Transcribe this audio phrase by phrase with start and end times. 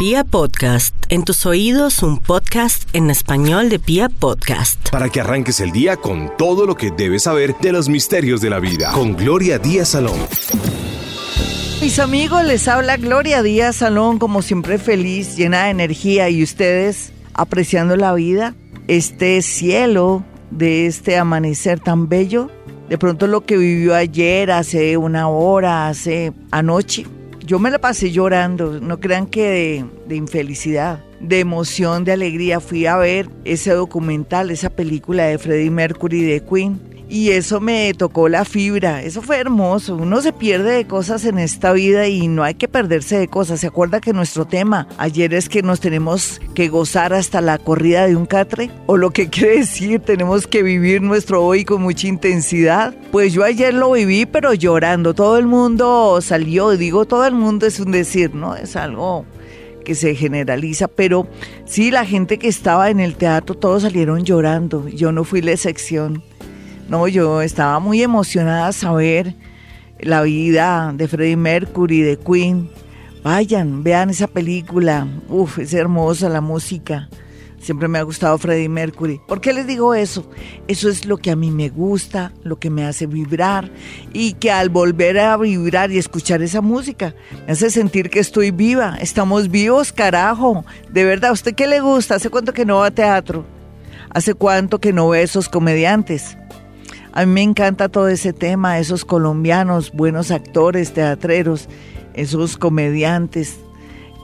[0.00, 4.88] Pia Podcast, en tus oídos un podcast en español de Pia Podcast.
[4.88, 8.48] Para que arranques el día con todo lo que debes saber de los misterios de
[8.48, 8.92] la vida.
[8.92, 10.18] Con Gloria Díaz Salón.
[11.82, 17.12] Mis amigos, les habla Gloria Díaz Salón, como siempre feliz, llena de energía y ustedes
[17.34, 18.54] apreciando la vida,
[18.88, 22.50] este cielo de este amanecer tan bello.
[22.88, 27.04] De pronto lo que vivió ayer, hace una hora, hace anoche,
[27.44, 32.60] yo me la pasé llorando, no crean que de, infelicidad, de emoción, de alegría.
[32.60, 37.92] Fui a ver ese documental, esa película de Freddie Mercury de Queen y eso me
[37.92, 39.02] tocó la fibra.
[39.02, 39.96] Eso fue hermoso.
[39.96, 43.60] Uno se pierde de cosas en esta vida y no hay que perderse de cosas.
[43.60, 48.06] ¿Se acuerda que nuestro tema ayer es que nos tenemos que gozar hasta la corrida
[48.06, 48.70] de un catre?
[48.86, 52.94] O lo que quiere decir, tenemos que vivir nuestro hoy con mucha intensidad.
[53.10, 55.12] Pues yo ayer lo viví, pero llorando.
[55.12, 58.54] Todo el mundo salió, digo, todo el mundo es un decir, ¿no?
[58.54, 59.26] Es algo
[59.84, 61.26] que se generaliza, pero
[61.64, 64.86] sí, la gente que estaba en el teatro, todos salieron llorando.
[64.88, 66.22] Yo no fui la excepción.
[66.90, 69.36] No, yo estaba muy emocionada a saber
[70.00, 72.68] la vida de Freddie Mercury, de Queen.
[73.22, 75.06] Vayan, vean esa película.
[75.28, 77.08] Uf, es hermosa la música.
[77.60, 79.20] Siempre me ha gustado Freddie Mercury.
[79.28, 80.28] ¿Por qué les digo eso?
[80.66, 83.70] Eso es lo que a mí me gusta, lo que me hace vibrar
[84.12, 87.14] y que al volver a vibrar y escuchar esa música
[87.46, 88.96] me hace sentir que estoy viva.
[89.00, 90.64] Estamos vivos, carajo.
[90.90, 92.16] De verdad, ¿a usted qué le gusta?
[92.16, 93.46] ¿Hace cuánto que no va a teatro?
[94.12, 96.36] ¿Hace cuánto que no ve esos comediantes?
[97.12, 101.68] A mí me encanta todo ese tema, esos colombianos, buenos actores, teatreros,
[102.14, 103.58] esos comediantes.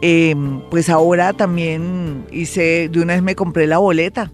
[0.03, 4.31] Em, pues ahora también hice, de una vez me compré la boleta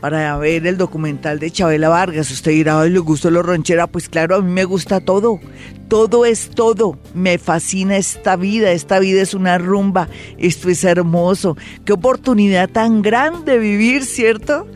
[0.00, 2.30] para ver el documental de Chabela Vargas.
[2.30, 3.86] Usted dirá, ay, le gustó lo ronchera.
[3.86, 5.40] Pues claro, a mí me gusta todo.
[5.88, 6.98] Todo es todo.
[7.14, 8.72] Me fascina esta vida.
[8.72, 10.08] Esta vida es una rumba.
[10.38, 11.56] Esto es hermoso.
[11.84, 14.66] Qué oportunidad tan grande vivir, ¿cierto?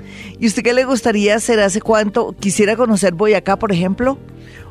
[0.40, 1.60] ¿Y usted qué le gustaría hacer?
[1.60, 2.34] ¿Hace cuánto?
[2.40, 4.16] ¿Quisiera conocer Boyacá, por ejemplo?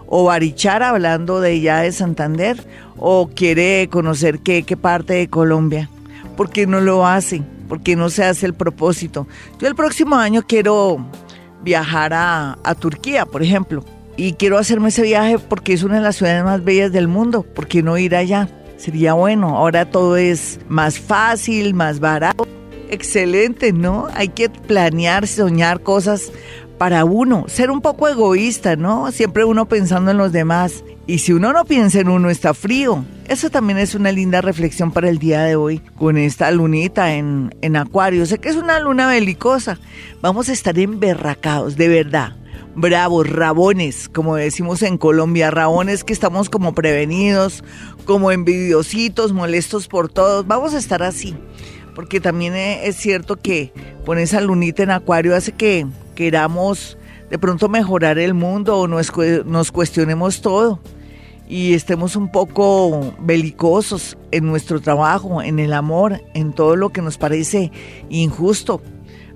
[0.08, 2.66] ¿O Barichara, hablando de ya de Santander?
[2.98, 5.88] ¿O quiere conocer qué, qué parte de Colombia?
[6.36, 7.44] ¿Por qué no lo hace?
[7.68, 9.28] ¿Por qué no se hace el propósito?
[9.60, 11.06] Yo el próximo año quiero
[11.62, 13.86] viajar a, a Turquía, por ejemplo.
[14.18, 17.44] Y quiero hacerme ese viaje porque es una de las ciudades más bellas del mundo.
[17.44, 18.50] ¿Por qué no ir allá?
[18.78, 19.56] Sería bueno.
[19.56, 22.48] Ahora todo es más fácil, más barato.
[22.90, 24.08] Excelente, ¿no?
[24.16, 26.32] Hay que planear, soñar cosas
[26.80, 29.12] para uno, ser un poco egoísta, ¿no?
[29.12, 30.84] Siempre uno pensando en los demás.
[31.06, 33.04] Y si uno no piensa en uno, está frío.
[33.28, 37.54] Eso también es una linda reflexión para el día de hoy, con esta lunita en,
[37.62, 38.26] en Acuario.
[38.26, 39.78] Sé que es una luna belicosa.
[40.22, 42.38] Vamos a estar emberracados, de verdad.
[42.76, 47.64] Bravos, rabones, como decimos en Colombia, rabones que estamos como prevenidos,
[48.06, 50.48] como envidiositos, molestos por todos.
[50.48, 51.36] Vamos a estar así
[52.00, 53.74] porque también e, es cierto que
[54.06, 56.98] con esa lunita en acuario hace que queramos
[57.30, 59.12] de pronto mejorar el mundo o nos,
[59.46, 60.80] nos cuestionemos todo
[61.50, 67.02] y estemos un poco belicosos en nuestro trabajo, en el amor, en todo lo que
[67.02, 67.70] nos parece
[68.08, 68.82] injusto.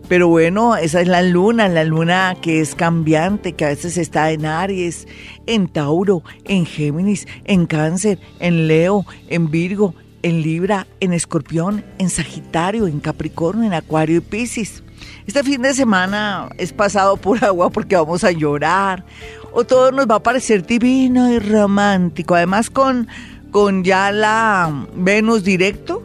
[0.07, 4.31] Pero bueno, esa es la luna, la luna que es cambiante, que a veces está
[4.31, 5.05] en Aries,
[5.47, 12.09] en Tauro, en Géminis, en Cáncer, en Leo, en Virgo, en Libra, en Escorpión, en
[12.09, 14.81] Sagitario, en Capricornio, en Acuario y Piscis.
[15.27, 19.05] Este fin de semana es pasado por agua porque vamos a llorar
[19.51, 22.35] o todo nos va a parecer divino y romántico.
[22.35, 23.07] Además con,
[23.51, 26.03] con ya la Venus directo,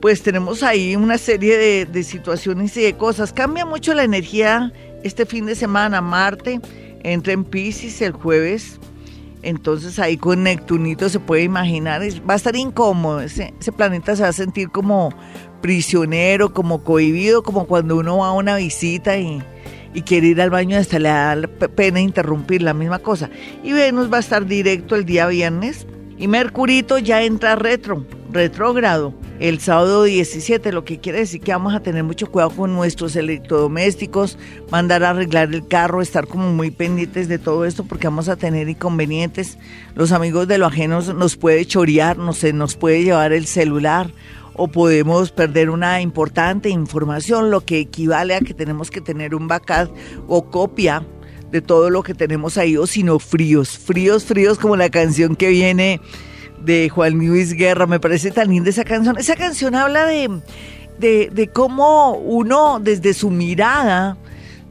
[0.00, 3.32] pues tenemos ahí una serie de, de situaciones y de cosas.
[3.32, 4.72] Cambia mucho la energía
[5.04, 6.00] este fin de semana.
[6.00, 6.60] Marte
[7.02, 8.80] entra en Piscis el jueves
[9.42, 14.28] entonces ahí con Neptunito se puede imaginar, va a estar incómodo, ese, planeta se va
[14.28, 15.14] a sentir como
[15.60, 19.42] prisionero, como cohibido, como cuando uno va a una visita y,
[20.06, 21.36] quiere ir al baño hasta le da
[21.74, 23.28] pena interrumpir la misma cosa.
[23.64, 25.86] Y Venus va a estar directo el día viernes
[26.16, 31.74] y Mercurito ya entra retro, retrógrado el sábado 17, lo que quiere decir que vamos
[31.74, 34.36] a tener mucho cuidado con nuestros electrodomésticos,
[34.70, 38.36] mandar a arreglar el carro, estar como muy pendientes de todo esto porque vamos a
[38.36, 39.56] tener inconvenientes.
[39.94, 44.12] Los amigos de lo ajeno nos puede chorear, no nos puede llevar el celular
[44.52, 49.48] o podemos perder una importante información, lo que equivale a que tenemos que tener un
[49.48, 49.90] backup
[50.28, 51.02] o copia
[51.50, 55.48] de todo lo que tenemos ahí, o sino fríos, fríos, fríos como la canción que
[55.48, 55.98] viene
[56.60, 57.86] de Juan Luis Guerra.
[57.86, 59.16] Me parece tan linda esa canción.
[59.18, 60.40] Esa canción habla de,
[60.98, 64.16] de, cómo uno desde su mirada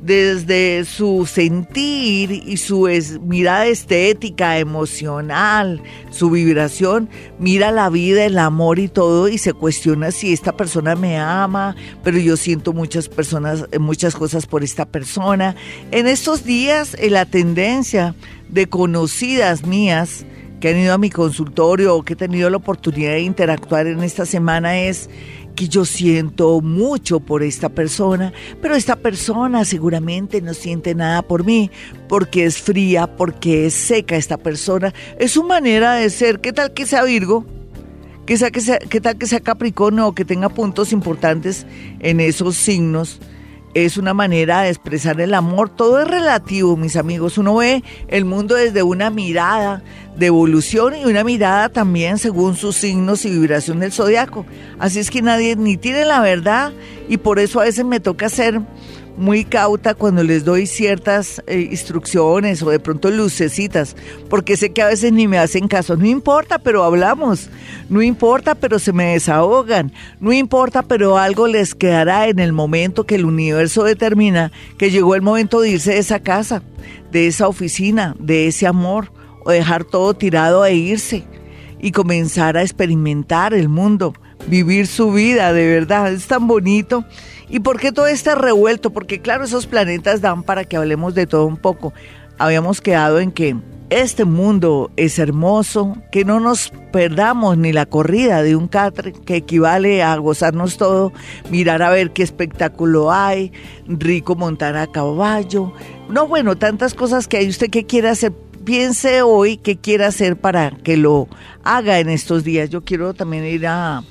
[0.02, 2.88] desde su sentir y su
[3.22, 10.12] mirada estética, emocional, su vibración, mira la vida, el amor y todo y se cuestiona
[10.12, 15.56] si esta persona me ama, pero yo siento muchas personas, muchas cosas por esta persona.
[15.92, 18.16] En estos días, en la tendencia
[18.48, 20.26] de conocidas mías
[20.60, 24.04] que han ido a mi consultorio o que he tenido la oportunidad de interactuar en
[24.04, 25.10] esta semana es
[25.56, 31.44] que yo siento mucho por esta persona, pero esta persona seguramente no siente nada por
[31.44, 31.70] mí,
[32.08, 34.94] porque es fría, porque es seca esta persona.
[35.18, 36.40] Es su manera de ser.
[36.40, 37.46] ¿Qué tal que sea Virgo?
[38.26, 41.66] ¿Qué, sea, que sea, ¿Qué tal que sea Capricornio o que tenga puntos importantes
[42.00, 43.20] en esos signos?
[43.74, 45.70] Es una manera de expresar el amor.
[45.70, 47.38] Todo es relativo, mis amigos.
[47.38, 49.82] Uno ve el mundo desde una mirada
[50.16, 54.46] de evolución y una mirada también según sus signos y vibración del zodiaco.
[54.80, 56.74] Así es que nadie ni tiene la verdad
[57.08, 58.62] y por eso a veces me toca ser
[59.20, 63.96] muy cauta cuando les doy ciertas eh, instrucciones o de pronto lucecitas,
[64.30, 65.98] porque sé que a veces ni me hacen caso.
[65.98, 67.50] No importa, pero hablamos.
[67.90, 69.92] No importa, pero se me desahogan.
[70.22, 75.16] No importa, pero algo les quedará en el momento que el universo determina que llegó
[75.16, 76.64] el momento de irse de esa casa,
[77.12, 79.12] de esa oficina, de ese amor,
[79.44, 81.26] o dejar todo tirado e irse
[81.82, 84.14] y comenzar a experimentar el mundo,
[84.48, 86.12] vivir su vida, de verdad.
[86.12, 87.06] Es tan bonito
[87.50, 88.92] ¿Y por qué todo está revuelto?
[88.92, 91.94] Porque claro, esos planetas dan para que hablemos de todo un poco.
[92.38, 93.56] Habíamos quedado en que
[93.90, 99.38] este mundo es hermoso, que no nos perdamos ni la corrida de un catre, que
[99.38, 101.12] equivale a gozarnos todo,
[101.50, 103.52] mirar a ver qué espectáculo hay,
[103.88, 105.74] rico montar a caballo.
[106.08, 107.50] No, bueno, tantas cosas que hay.
[107.50, 108.32] ¿Usted qué quiere hacer?
[108.64, 111.28] Piense hoy qué quiere hacer para que lo
[111.64, 112.70] haga en estos días.
[112.70, 114.04] Yo quiero también ir a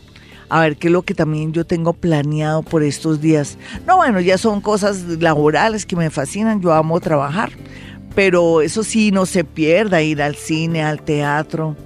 [0.48, 3.58] a ver qué es lo que también yo tengo planeado por estos días.
[3.86, 7.50] No, bueno, ya son cosas laborales que me fascinan, yo amo trabajar,
[8.14, 11.76] pero eso sí, no se pierda ir al cine, al teatro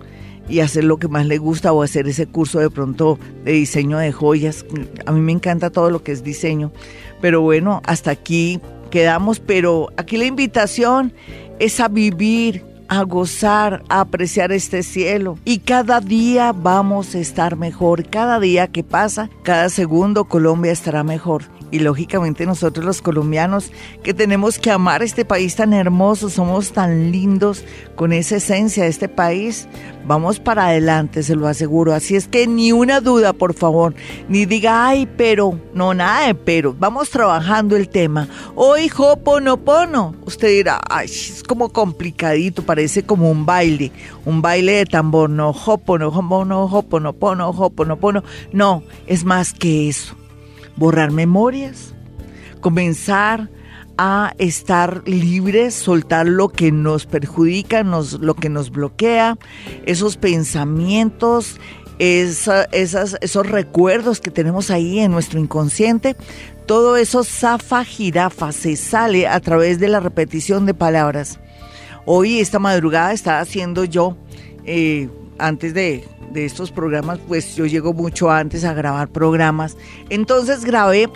[0.49, 3.99] y hacer lo que más le gusta o hacer ese curso de pronto de diseño
[3.99, 4.65] de joyas.
[5.07, 6.73] A mí me encanta todo lo que es diseño,
[7.21, 8.61] pero bueno, hasta aquí
[8.91, 11.13] quedamos, pero aquí la invitación
[11.59, 15.39] es a vivir a gozar, a apreciar este cielo.
[15.47, 18.07] Y cada día vamos a estar mejor.
[18.11, 23.73] Cada día que pasa, cada segundo Colombia estará mejor y lógicamente nosotros los colombianos
[24.05, 27.65] que tenemos que amar este país tan hermoso, somos tan lindos
[27.97, 29.67] con esa esencia de este país,
[30.07, 31.95] vamos para adelante, se lo aseguro.
[31.95, 33.95] Así es que ni una duda, por favor,
[34.29, 38.29] ni diga, ay, pero, no, nada pero, vamos trabajando el tema.
[38.55, 43.93] Hoy Hoponopono, usted dirá, ay, es como complicadito, parece como un baile,
[44.25, 50.17] un baile de tambor, no, Hoponopono, Hoponopono, Hoponopono, no, es más que eso
[50.75, 51.95] borrar memorias,
[52.61, 53.51] comenzar
[53.99, 59.39] a estar libres, soltar lo que nos perjudica, nos, lo que nos bloquea,
[59.87, 61.61] esos pensamientos,
[62.01, 66.17] esas, esos recuerdos que tenemos ahí en nuestro inconsciente.
[66.67, 71.39] Todo eso zafa jirafa, se sale a través de la repetición de palabras.
[72.05, 74.17] Hoy, esta madrugada, estaba haciendo yo,
[74.65, 75.09] eh,
[75.39, 76.05] antes de
[76.35, 79.77] estos programas, pues yo llego mucho antes a grabar programas.
[80.09, 81.09] Entonces grabé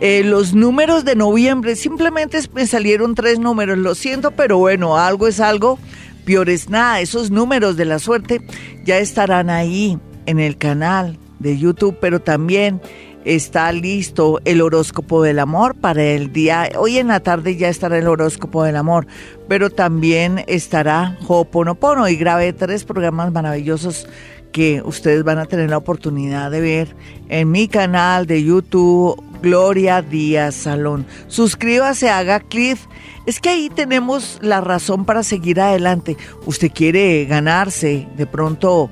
[0.00, 1.76] eh, los números de noviembre.
[1.76, 3.78] Simplemente me salieron tres números.
[3.78, 5.78] Lo siento, pero bueno, algo es algo.
[6.24, 7.00] Peor es nada.
[7.00, 8.40] Esos números de la suerte
[8.84, 12.80] ya estarán ahí en el canal de YouTube, pero también
[13.24, 16.68] está listo el horóscopo del amor para el día.
[16.78, 19.06] Hoy en la tarde ya estará el horóscopo del amor,
[19.48, 24.06] pero también estará Hoponopono y grabé tres programas maravillosos
[24.52, 26.96] que ustedes van a tener la oportunidad de ver
[27.28, 31.06] en mi canal de YouTube Gloria Díaz Salón.
[31.26, 32.78] Suscríbase, haga clic.
[33.26, 36.16] Es que ahí tenemos la razón para seguir adelante.
[36.46, 38.90] Usted quiere ganarse de pronto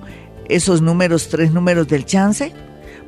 [0.49, 2.53] esos números, tres números del chance.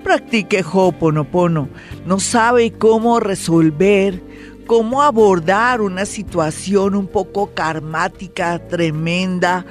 [0.04, 1.68] Practique Hoponopono.
[2.06, 4.22] No sabe cómo resolver,
[4.66, 9.66] cómo abordar una situación un poco karmática, tremenda,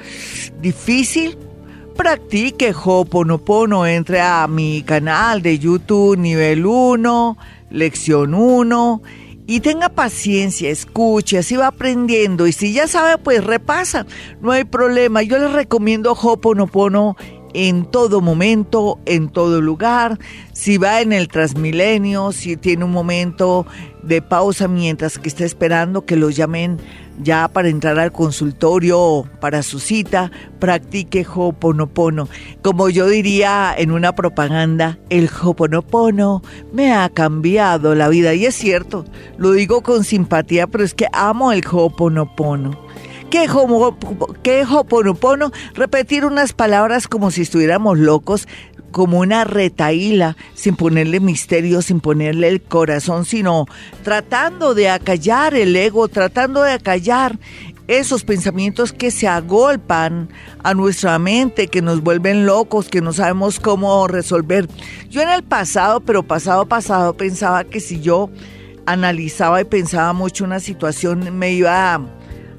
[0.60, 1.38] difícil
[1.94, 7.38] practique Hoponopono, entre a mi canal de YouTube nivel 1,
[7.70, 9.02] lección 1
[9.46, 14.06] y tenga paciencia, escuche, así va aprendiendo y si ya sabe pues repasa,
[14.40, 15.22] no hay problema.
[15.22, 17.16] Yo les recomiendo Hoponopono
[17.54, 20.18] en todo momento, en todo lugar,
[20.52, 23.66] si va en el Transmilenio, si tiene un momento
[24.02, 26.78] de pausa mientras que está esperando que lo llamen
[27.22, 32.28] ya para entrar al consultorio o para su cita, practique Hoponopono.
[32.62, 36.42] Como yo diría en una propaganda, el Hoponopono
[36.72, 38.34] me ha cambiado la vida.
[38.34, 39.04] Y es cierto,
[39.36, 42.84] lo digo con simpatía, pero es que amo el Hoponopono.
[43.34, 43.48] ¿Qué,
[44.44, 45.50] ¿Qué Hoponopono?
[45.74, 48.46] Repetir unas palabras como si estuviéramos locos,
[48.92, 53.66] como una retaíla, sin ponerle misterio, sin ponerle el corazón, sino
[54.04, 57.36] tratando de acallar el ego, tratando de acallar
[57.88, 60.28] esos pensamientos que se agolpan
[60.62, 64.68] a nuestra mente, que nos vuelven locos, que no sabemos cómo resolver.
[65.10, 68.30] Yo en el pasado, pero pasado pasado, pensaba que si yo
[68.86, 72.00] analizaba y pensaba mucho una situación, me iba a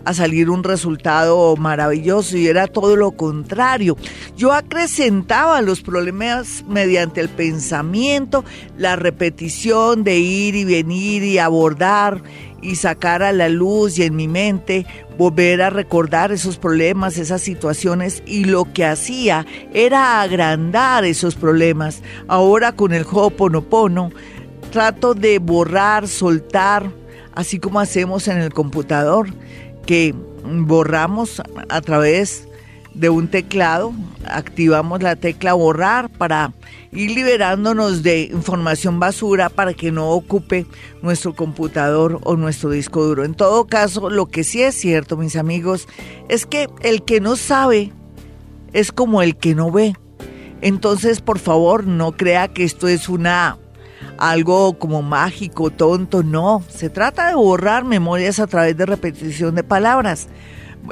[0.06, 3.98] a salir un resultado maravilloso y era todo lo contrario.
[4.38, 8.46] Yo acrecentaba los problemas mediante el pensamiento,
[8.78, 12.22] la repetición de ir y venir y abordar
[12.62, 14.86] y sacar a la luz y en mi mente
[15.18, 22.02] volver a recordar esos problemas, esas situaciones y lo que hacía era agrandar esos problemas.
[22.28, 24.12] Ahora con el Ho'oponopono
[24.72, 26.92] trato de borrar, soltar,
[27.34, 29.30] así como hacemos en el computador
[29.86, 30.13] que
[30.44, 32.48] borramos a través
[32.94, 33.94] de un teclado,
[34.25, 36.54] activamos la tecla borrar para
[36.92, 40.65] ir liberándonos de información basura para que no ocupe
[41.01, 43.25] nuestro computador o nuestro disco duro.
[43.25, 45.88] En todo caso, lo que sí es cierto, mis amigos,
[46.30, 47.92] es que el que no sabe
[48.72, 49.96] es como el que no ve.
[50.62, 53.58] Entonces, por favor, no crea que esto es una
[54.18, 56.64] algo como mágico, tonto, no.
[56.70, 60.28] Se trata de borrar memorias a través de repetición de palabras.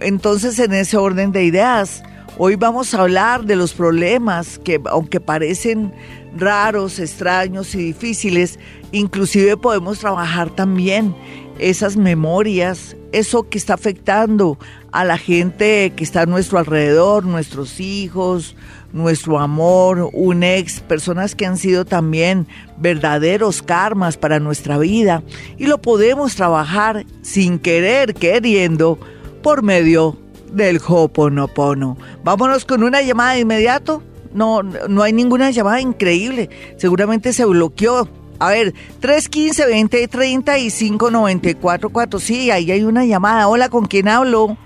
[0.02, 2.04] Entonces, en ese orden de ideas,
[2.38, 5.94] hoy vamos a hablar de los problemas que, aunque parecen
[6.36, 8.60] raros, extraños y difíciles,
[8.92, 11.16] inclusive podemos trabajar también
[11.60, 14.58] esas memorias, eso que está afectando
[14.92, 18.56] a la gente que está a nuestro alrededor, nuestros hijos,
[18.94, 22.48] nuestro amor, un ex, personas que han sido también
[22.78, 25.24] verdaderos karmas para nuestra vida
[25.58, 29.00] y lo podemos trabajar sin querer, queriendo,
[29.42, 30.18] por medio
[30.54, 31.98] del Hoponopono.
[32.24, 34.04] Vámonos con una llamada de inmediato.
[34.34, 36.50] No, no hay ninguna llamada increíble.
[36.78, 38.08] Seguramente se bloqueó.
[38.40, 42.20] A ver, 315 20 35 94 4.
[42.20, 43.48] Sí, ahí hay una llamada.
[43.48, 44.58] Hola, ¿con quién hablo?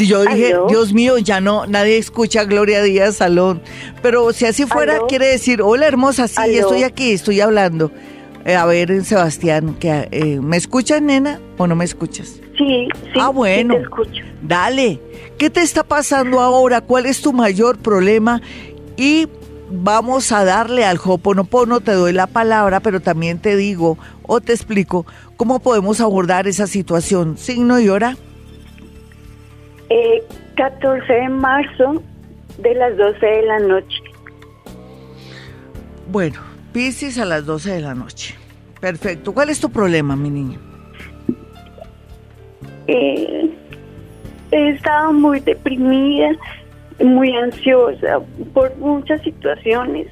[0.00, 3.60] Si yo dije, Dios mío, ya no, nadie escucha Gloria Díaz Salón.
[4.00, 7.92] Pero si así fuera, quiere decir, hola hermosa, sí, estoy aquí, estoy hablando.
[8.46, 12.40] Eh, a ver, Sebastián, que, eh, ¿me escuchas, nena, o no me escuchas?
[12.56, 13.20] Sí, sí.
[13.20, 13.74] Ah, bueno.
[13.74, 14.22] te escucho.
[14.40, 14.98] Dale.
[15.36, 16.80] ¿Qué te está pasando ahora?
[16.80, 18.40] ¿Cuál es tu mayor problema?
[18.96, 19.28] Y
[19.70, 24.54] vamos a darle al Hoponopono, te doy la palabra, pero también te digo o te
[24.54, 25.04] explico
[25.36, 27.36] cómo podemos abordar esa situación.
[27.36, 28.16] Signo y hora.
[30.56, 32.02] 14 de marzo
[32.58, 34.02] de las 12 de la noche.
[36.08, 36.38] Bueno,
[36.72, 38.34] Pisces a las 12 de la noche.
[38.80, 39.32] Perfecto.
[39.32, 40.58] ¿Cuál es tu problema, mi niña?
[42.86, 43.50] Eh,
[44.52, 46.30] he estado muy deprimida,
[47.00, 48.20] muy ansiosa
[48.54, 50.06] por muchas situaciones.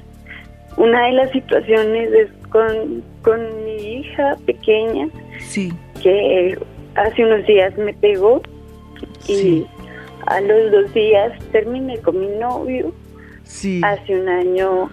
[0.77, 5.09] Una de las situaciones es con, con mi hija pequeña,
[5.39, 5.73] sí.
[6.01, 6.57] que
[6.95, 8.41] hace unos días me pegó
[9.27, 9.65] y
[10.25, 12.93] a los dos días terminé con mi novio.
[13.43, 13.81] Sí.
[13.83, 14.89] Hace un año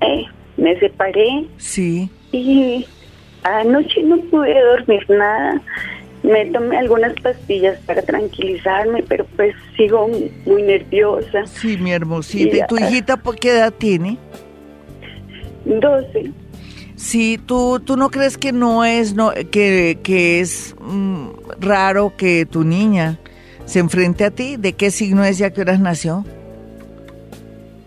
[0.00, 0.24] eh,
[0.56, 1.46] me separé.
[1.56, 2.10] Sí.
[2.32, 2.86] Y
[3.42, 5.60] anoche no pude dormir nada.
[6.22, 10.08] Me tomé algunas pastillas para tranquilizarme, pero pues sigo
[10.46, 11.46] muy nerviosa.
[11.46, 12.56] Sí, mi hermosita.
[12.56, 14.18] ¿Y, tu hijita por qué edad tiene?
[15.64, 16.32] 12.
[16.96, 21.28] Sí, ¿tú, tú no crees que no es, no, que, que es mm,
[21.60, 23.18] raro que tu niña
[23.68, 24.56] se enfrente a ti.
[24.56, 26.24] ¿De qué signo es y a qué horas nació?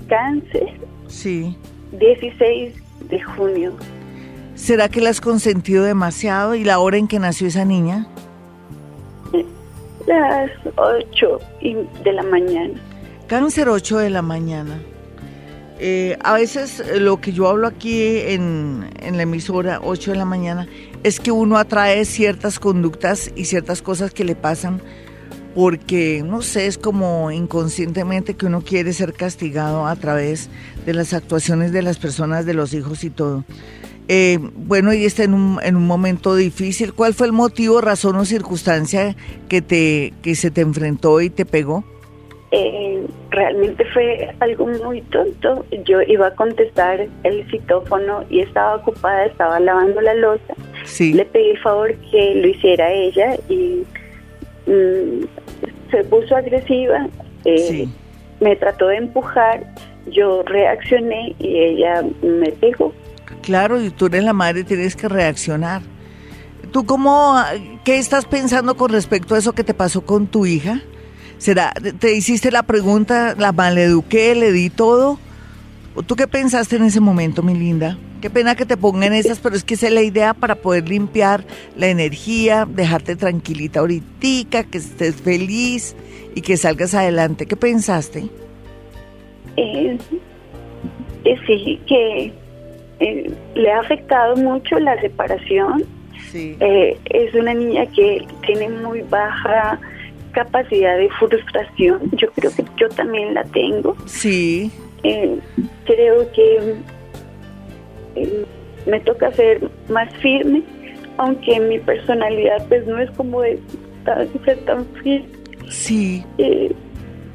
[0.07, 0.69] Cáncer.
[1.07, 1.57] Sí.
[1.99, 2.73] 16
[3.09, 3.73] de junio.
[4.55, 8.07] ¿Será que la has consentido demasiado y la hora en que nació esa niña?
[10.05, 11.39] Las 8
[12.03, 12.79] de la mañana.
[13.27, 14.79] Cáncer 8 de la mañana.
[15.79, 20.17] Eh, a veces eh, lo que yo hablo aquí en, en la emisora 8 de
[20.17, 20.67] la mañana
[21.01, 24.79] es que uno atrae ciertas conductas y ciertas cosas que le pasan
[25.55, 30.49] porque, no sé, es como inconscientemente que uno quiere ser castigado a través
[30.85, 33.43] de las actuaciones de las personas, de los hijos y todo.
[34.07, 36.93] Eh, bueno, y está en un, en un momento difícil.
[36.93, 39.15] ¿Cuál fue el motivo, razón o circunstancia
[39.47, 41.83] que, te, que se te enfrentó y te pegó?
[42.51, 45.65] eh, realmente fue algo muy tonto.
[45.85, 50.53] Yo iba a contestar el citófono y estaba ocupada, estaba lavando la losa.
[50.99, 53.83] Le pedí el favor que lo hiciera ella y
[54.65, 55.25] mm,
[55.91, 57.07] se puso agresiva.
[57.45, 57.87] Eh,
[58.39, 59.63] me trató de empujar,
[60.11, 62.93] yo reaccioné y ella me pegó.
[63.41, 65.81] Claro, y tú eres la madre, tienes que reaccionar.
[66.71, 67.35] ¿Tú cómo,
[67.83, 70.81] qué estás pensando con respecto a eso que te pasó con tu hija?
[71.37, 75.19] ¿Será, te hiciste la pregunta, la maleduqué, le di todo?
[76.05, 77.97] ¿Tú qué pensaste en ese momento, mi linda?
[78.21, 80.87] Qué pena que te pongan esas, pero es que esa es la idea para poder
[80.87, 81.43] limpiar
[81.75, 85.95] la energía, dejarte tranquilita ahorita, que estés feliz
[86.35, 87.47] y que salgas adelante.
[87.47, 88.25] ¿Qué pensaste?
[89.57, 89.97] Eh,
[91.47, 92.31] sí, que
[92.99, 95.83] eh, le ha afectado mucho la separación.
[96.31, 96.55] Sí.
[96.59, 99.79] Eh, es una niña que tiene muy baja
[100.31, 101.99] capacidad de frustración.
[102.13, 103.95] Yo creo que yo también la tengo.
[104.05, 104.71] Sí.
[105.03, 105.39] Eh,
[105.85, 106.75] creo que
[108.15, 108.45] eh,
[108.85, 110.63] me toca ser más firme,
[111.17, 113.59] aunque mi personalidad pues no es como de
[114.45, 115.27] ser tan firme.
[115.69, 116.23] Sí.
[116.37, 116.73] Eh,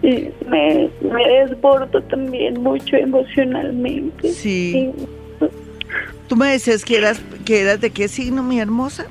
[0.03, 4.29] y me, me desbordo también mucho emocionalmente.
[4.29, 4.93] Sí.
[6.29, 9.07] Tú me decías que eras, que eras de qué signo, mi hermosa?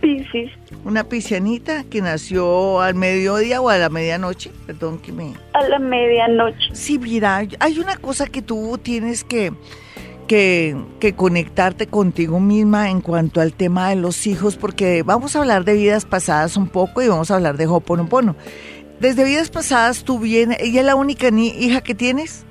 [0.00, 0.50] Piscis.
[0.84, 5.34] Una piscianita que nació al mediodía o a la medianoche, perdón que me...
[5.52, 6.70] A la medianoche.
[6.72, 9.52] Sí, mira, hay una cosa que tú tienes que,
[10.30, 15.40] que, que conectarte contigo misma en cuanto al tema de los hijos, porque vamos a
[15.40, 18.36] hablar de vidas pasadas un poco y vamos a hablar de Hoponopono.
[19.00, 22.46] Desde vidas pasadas tú vienes, ¿ella es la única hija que tienes?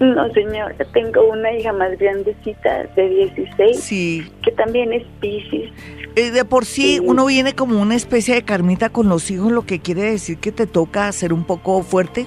[0.00, 4.26] No, señora, tengo una hija más grandecita de 16, sí.
[4.42, 5.70] que también es Pisces.
[6.16, 9.66] Eh, de por sí, uno viene como una especie de carmita con los hijos, lo
[9.66, 12.26] que quiere decir que te toca ser un poco fuerte.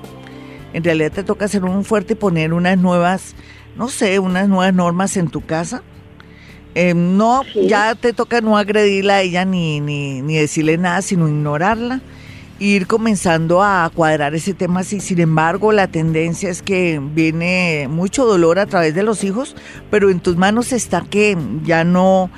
[0.73, 3.35] En realidad te toca ser un fuerte y poner unas nuevas,
[3.75, 5.83] no sé, unas nuevas normas en tu casa.
[6.73, 11.27] Em, no, ya te toca no agredirla a ella ni, ni, ni decirle nada, sino
[11.27, 12.01] ignorarla
[12.61, 14.99] ir comenzando a cuadrar ese tema así.
[14.99, 19.55] Sin embargo, la tendencia es que viene mucho dolor a través de los hijos,
[19.89, 22.29] pero en tus manos está que ya no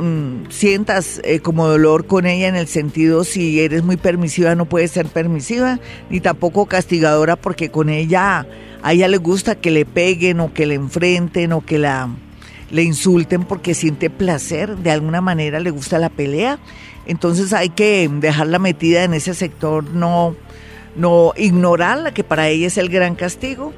[0.00, 4.64] Mm, sientas eh, como dolor con ella en el sentido si eres muy permisiva no
[4.64, 8.46] puedes ser permisiva ni tampoco castigadora porque con ella
[8.82, 12.08] a ella le gusta que le peguen o que le enfrenten o que la
[12.70, 16.58] le insulten porque siente placer de alguna manera le gusta la pelea.
[17.06, 20.34] Entonces hay que dejarla metida en ese sector no
[20.96, 23.72] no ignorarla que para ella es el gran castigo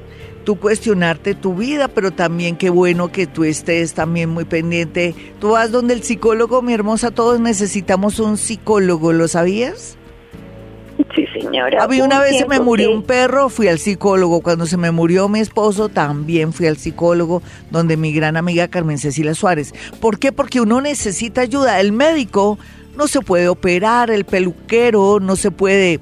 [0.47, 5.13] tú cuestionarte tu vida, pero también qué bueno que tú estés también muy pendiente.
[5.41, 9.97] Tú vas donde el psicólogo, mi hermosa, todos necesitamos un psicólogo, ¿lo sabías?
[11.13, 11.83] Sí, señora.
[11.83, 14.39] Había una vez se me murió un perro, fui al psicólogo.
[14.39, 18.99] Cuando se me murió mi esposo, también fui al psicólogo, donde mi gran amiga Carmen
[18.99, 19.73] Cecilia Suárez.
[19.99, 20.31] ¿Por qué?
[20.31, 21.81] Porque uno necesita ayuda.
[21.81, 22.57] El médico
[22.95, 25.99] no se puede operar, el peluquero no se puede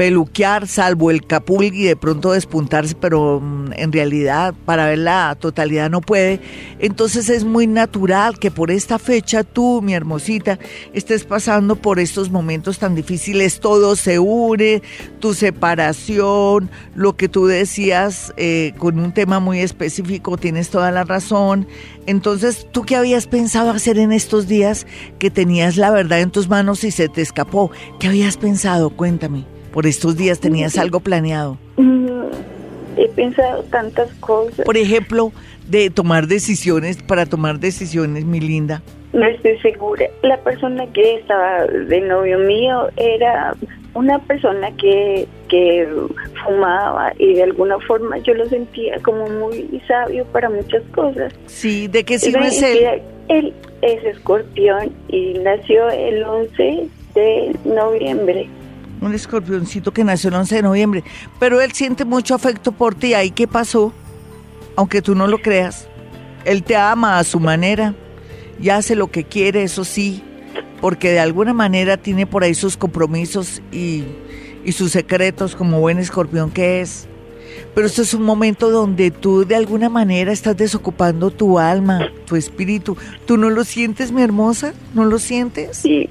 [0.00, 5.90] peluquear, salvo el capulgui de pronto despuntarse, pero mm, en realidad para ver la totalidad
[5.90, 6.40] no puede.
[6.78, 10.58] Entonces es muy natural que por esta fecha tú, mi hermosita,
[10.94, 13.60] estés pasando por estos momentos tan difíciles.
[13.60, 14.80] Todo se une,
[15.18, 21.04] tu separación, lo que tú decías eh, con un tema muy específico, tienes toda la
[21.04, 21.68] razón.
[22.06, 24.86] Entonces, ¿tú qué habías pensado hacer en estos días
[25.18, 27.70] que tenías la verdad en tus manos y se te escapó?
[27.98, 28.88] ¿Qué habías pensado?
[28.88, 30.40] Cuéntame por estos días?
[30.40, 31.58] ¿Tenías algo planeado?
[31.76, 32.30] Mm,
[32.96, 34.64] he pensado tantas cosas.
[34.64, 35.32] Por ejemplo,
[35.68, 38.82] de tomar decisiones, para tomar decisiones, mi linda.
[39.12, 40.06] No estoy segura.
[40.22, 43.54] La persona que estaba de novio mío era
[43.94, 45.88] una persona que, que
[46.44, 51.32] fumaba y de alguna forma yo lo sentía como muy sabio para muchas cosas.
[51.46, 53.02] Sí, ¿de qué signo es él?
[53.28, 53.52] Él
[53.82, 58.48] es escorpión y nació el 11 de noviembre
[59.00, 61.04] un escorpioncito que nació el 11 de noviembre,
[61.38, 63.14] pero él siente mucho afecto por ti.
[63.14, 63.92] ¿Ahí qué pasó?
[64.76, 65.88] Aunque tú no lo creas.
[66.44, 67.94] Él te ama a su manera
[68.60, 70.22] y hace lo que quiere, eso sí,
[70.80, 74.04] porque de alguna manera tiene por ahí sus compromisos y,
[74.64, 77.06] y sus secretos como buen escorpión que es.
[77.74, 82.36] Pero este es un momento donde tú de alguna manera estás desocupando tu alma, tu
[82.36, 82.96] espíritu.
[83.26, 84.72] ¿Tú no lo sientes, mi hermosa?
[84.94, 85.76] ¿No lo sientes?
[85.78, 86.08] Sí.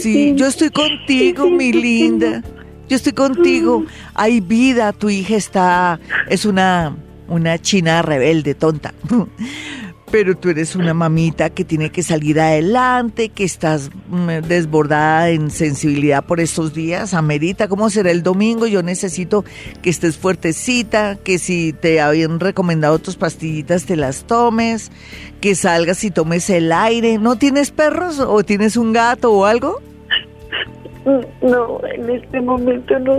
[0.00, 2.42] Sí, yo estoy contigo, mi linda.
[2.88, 3.84] Yo estoy contigo.
[4.14, 6.96] Hay vida, tu hija está, es una,
[7.28, 8.94] una china rebelde, tonta.
[10.10, 15.50] pero tú eres una mamita que tiene que salir adelante, que estás mm, desbordada en
[15.50, 17.14] sensibilidad por estos días.
[17.14, 18.66] Amerita, ¿cómo será el domingo?
[18.66, 19.44] Yo necesito
[19.82, 24.90] que estés fuertecita, que si te habían recomendado tus pastillitas te las tomes,
[25.40, 27.18] que salgas y tomes el aire.
[27.18, 29.80] ¿No tienes perros o tienes un gato o algo?
[31.42, 33.18] No, en este momento no,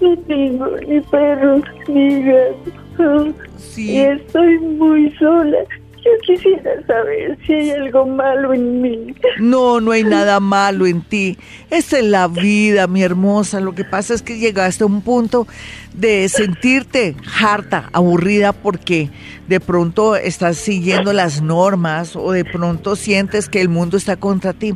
[0.00, 3.34] no tengo ni perros ni gatos.
[3.56, 3.92] Sí.
[3.92, 5.58] Y estoy muy sola.
[6.04, 9.14] Yo quisiera saber si hay algo malo en mí.
[9.38, 11.38] No, no hay nada malo en ti.
[11.70, 13.58] Esta es la vida, mi hermosa.
[13.60, 15.46] Lo que pasa es que llegaste a un punto
[15.94, 19.08] de sentirte harta, aburrida, porque
[19.48, 24.52] de pronto estás siguiendo las normas o de pronto sientes que el mundo está contra
[24.52, 24.74] ti.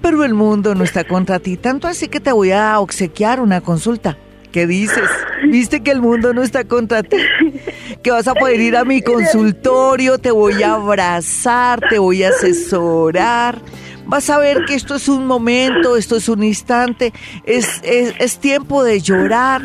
[0.00, 1.58] Pero el mundo no está contra ti.
[1.58, 4.16] Tanto así que te voy a obsequiar una consulta.
[4.52, 5.08] ¿Qué dices?
[5.48, 7.16] ¿Viste que el mundo no está contra ti?
[8.02, 12.30] Que vas a poder ir a mi consultorio, te voy a abrazar, te voy a
[12.30, 13.60] asesorar.
[14.06, 17.12] Vas a ver que esto es un momento, esto es un instante,
[17.44, 19.62] es, es, es tiempo de llorar,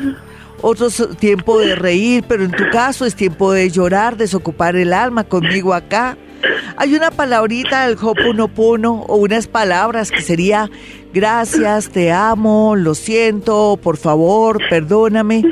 [0.62, 4.94] otro es tiempo de reír, pero en tu caso es tiempo de llorar, desocupar el
[4.94, 6.18] alma conmigo acá.
[6.78, 10.70] Hay una palabrita del Hoponopono o unas palabras que sería
[11.14, 15.44] gracias, te amo, lo siento, por favor, perdóname.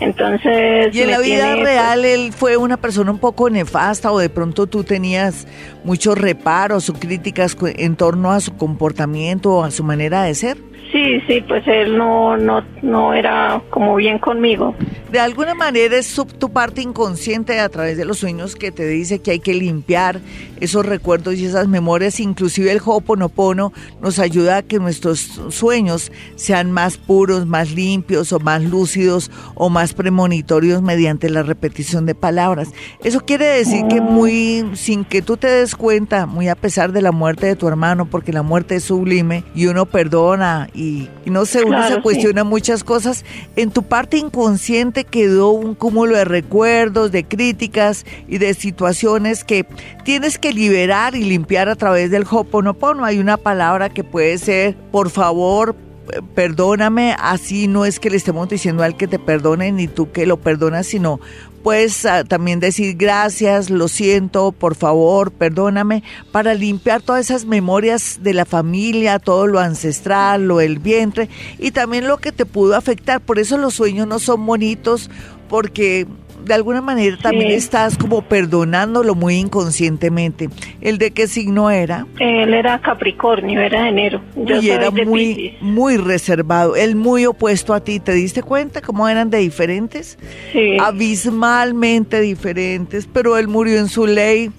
[0.00, 0.94] Entonces...
[0.94, 4.28] ¿Y en la vida pues, real él fue una persona un poco nefasta o de
[4.28, 5.46] pronto tú tenías
[5.84, 10.71] muchos reparos o críticas en torno a su comportamiento o a su manera de ser?
[10.92, 14.74] Sí, sí, pues él no, no, no era como bien conmigo.
[15.10, 19.20] De alguna manera es tu parte inconsciente a través de los sueños que te dice
[19.20, 20.20] que hay que limpiar
[20.58, 22.18] esos recuerdos y esas memorias.
[22.18, 28.40] Inclusive el Ho'oponopono nos ayuda a que nuestros sueños sean más puros, más limpios o
[28.40, 32.70] más lúcidos o más premonitorios mediante la repetición de palabras.
[33.04, 37.02] Eso quiere decir que muy sin que tú te des cuenta, muy a pesar de
[37.02, 41.30] la muerte de tu hermano, porque la muerte es sublime y uno perdona y, y
[41.30, 42.00] no sé, uno Claro, se sí.
[42.02, 43.24] cuestiona muchas cosas.
[43.56, 49.64] En tu parte inconsciente quedó un cúmulo de recuerdos, de críticas y de situaciones que
[50.04, 53.04] tienes que liberar y limpiar a través del Hoponopono.
[53.04, 55.76] Hay una palabra que puede ser, por favor,
[56.12, 60.10] eh, perdóname, así no es que le estemos diciendo al que te perdone ni tú
[60.10, 61.20] que lo perdonas, sino
[61.62, 68.20] puedes ah, también decir gracias, lo siento, por favor, perdóname, para limpiar todas esas memorias
[68.22, 72.76] de la familia, todo lo ancestral, lo del vientre y también lo que te pudo
[72.76, 73.20] afectar.
[73.20, 75.10] Por eso los sueños no son bonitos,
[75.48, 76.06] porque
[76.44, 77.54] de alguna manera también Sí.
[77.56, 80.48] estás como perdonándolo muy inconscientemente.
[80.80, 82.06] ¿El de qué signo era?
[82.18, 84.20] Él era Capricornio, era de enero.
[84.36, 88.00] Yo y era de muy, muy reservado, él muy opuesto a ti.
[88.00, 90.18] ¿Te diste cuenta cómo eran de diferentes?
[90.52, 90.76] Sí.
[90.80, 94.50] Abismalmente diferentes, pero él murió en su ley,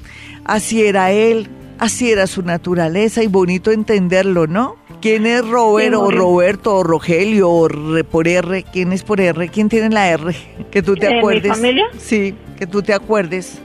[0.46, 1.48] así era él,
[1.80, 4.76] así era su naturaleza y bonito entenderlo, ¿no?
[5.04, 6.10] ¿Quién es Robert o.
[6.10, 7.68] Roberto o Rogelio o
[8.10, 8.64] por R?
[8.72, 9.50] ¿Quién es por R?
[9.50, 10.34] ¿Quién tiene la R?
[10.72, 11.52] Que tú te ¿En mi acuerdes.
[11.52, 11.86] familia?
[11.98, 13.62] Sí, que tú te acuerdes.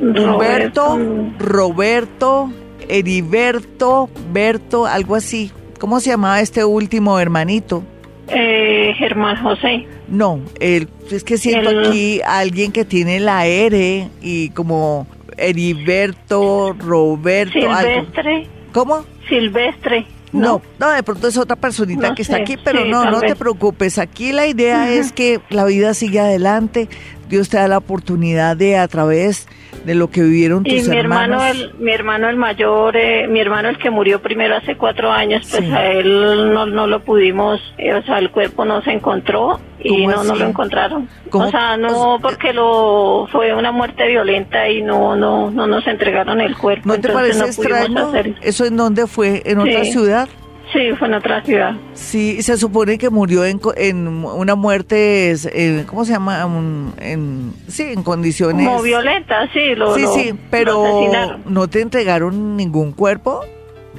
[0.00, 0.98] Roberto,
[1.38, 2.50] Roberto,
[2.88, 5.52] Heriberto, Berto, algo así.
[5.78, 7.84] ¿Cómo se llamaba este último hermanito?
[8.28, 9.86] eh, Germán José.
[10.08, 15.06] No, el, es que siento El- aquí a alguien que tiene la R y como
[15.36, 17.90] Heriberto, Roberto, algo.
[17.92, 18.46] Silvestre.
[18.72, 19.04] ¿Cómo?
[19.28, 20.06] Silvestre.
[20.40, 23.10] No, no, de pronto es otra personita No que está sé, aquí, pero sí, no,
[23.10, 23.98] no te preocupes.
[23.98, 26.88] Aquí la idea es que la vida sigue adelante.
[27.28, 29.48] Dios te da la oportunidad de a través
[29.84, 31.42] de lo que vivieron tus y mi hermanos.
[31.44, 35.10] hermano el mi hermano el mayor eh, mi hermano el que murió primero hace cuatro
[35.10, 35.70] años pues Sí.
[35.72, 40.04] a él no, no lo pudimos eh, o sea el cuerpo no se encontró y
[40.04, 41.46] ¿Cómo no no lo encontraron ¿Cómo?
[41.46, 46.40] o sea no porque lo fue una muerte violenta y no no no nos entregaron
[46.40, 48.08] el cuerpo ¿No te entonces parece no extraño?
[48.08, 49.42] hacer- ¿Eso en dónde fue?
[49.44, 49.92] ¿En otra Sí.
[49.92, 50.28] ciudad?
[50.74, 55.84] Sí fue en otra ciudad Sí, se supone que murió en, en una muerte, eh,
[55.86, 56.44] ¿cómo se llama?
[56.44, 58.66] Un- en, sí, en condiciones...
[58.68, 61.08] como violenta sí lo sí, lo- sí, pero.
[61.46, 63.40] ¿no te entregaron ningún cuerpo?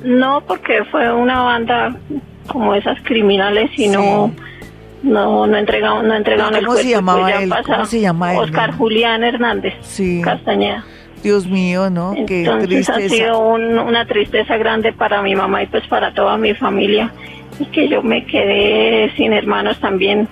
[0.04, 1.96] No, porque fue una banda
[2.48, 3.88] como esas criminales y Sí.
[3.90, 4.32] no
[5.04, 6.96] no no entregaron no entregaron el ¿Cómo se cuerpo.
[6.98, 7.54] llamaba pues ya él?
[7.66, 8.40] ¿Cómo se llama él?
[8.40, 10.84] Oscar Julián Hernández Sí, Castañeda.
[11.24, 12.14] Dios mío, ¿no?
[12.28, 13.16] Qué Entonces ha tristeza.
[13.26, 17.12] sido un- una tristeza grande para mi mamá y pues para toda mi familia
[17.60, 20.28] y que yo me quedé sin hermanos también.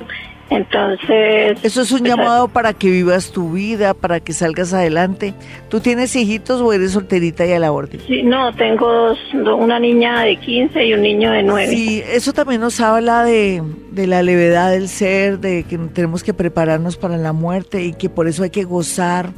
[0.50, 5.34] Entonces Eso es un pues, llamado para que vivas tu vida, para que salgas adelante.
[5.69, 8.00] ¿Tú tienes hijitos o eres solterita y a la orden?
[8.06, 9.17] Sí, no, tengo dos,
[9.58, 11.67] una niña de 15 y un niño de 9.
[11.69, 16.34] Sí, eso también nos habla de, de la levedad del ser, de que tenemos que
[16.34, 19.32] prepararnos para la muerte y que por eso hay que gozar,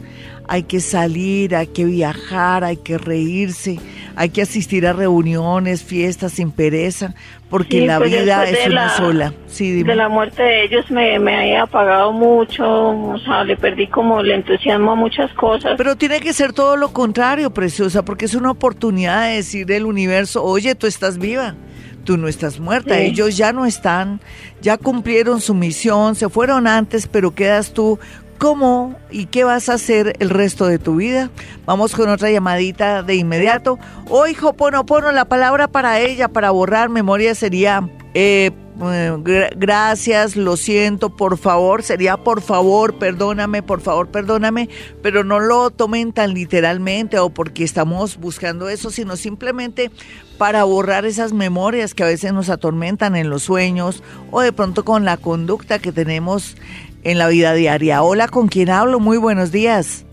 [0.48, 3.80] hay que salir, hay que viajar, hay que reírse,
[4.16, 7.14] hay que asistir a reuniones, fiestas sin pereza,
[7.50, 9.34] porque Sí, la pues vida es una la- sola.
[9.48, 9.92] Sí, dime.
[9.92, 14.20] De la muerte de ellos me, me he apagado mucho, o sea, le perdí como
[14.22, 15.74] el entusiasmo a muchas cosas.
[15.78, 19.86] Pero tiene que ser todo lo contrario, preciosa, porque es una oportunidad de decir del
[19.86, 21.56] universo, oye, tú estás viva,
[22.04, 23.02] tú no estás muerta, Sí.
[23.06, 24.20] ellos ya no están,
[24.62, 28.00] ya cumplieron su misión, se fueron antes, pero quedas tú.
[28.38, 31.30] ¿Cómo y qué vas a hacer el resto de tu vida?
[31.66, 33.80] Vamos con otra llamadita de inmediato.
[34.10, 40.58] Hoy, Hoponopono, la palabra para ella, para borrar memoria sería eh, eh, gra- gracias, lo
[40.58, 44.70] siento, por favor, sería por favor, perdóname, por favor, perdóname,
[45.02, 49.92] pero no lo tomen tan literalmente o porque estamos buscando eso, sino simplemente
[50.38, 54.84] para borrar esas memorias que a veces nos atormentan en los sueños o de pronto
[54.84, 56.58] con la conducta que tenemos
[57.06, 58.02] en la vida diaria.
[58.04, 59.00] Hola, ¿con quién hablo?
[59.00, 60.06] Muy buenos días.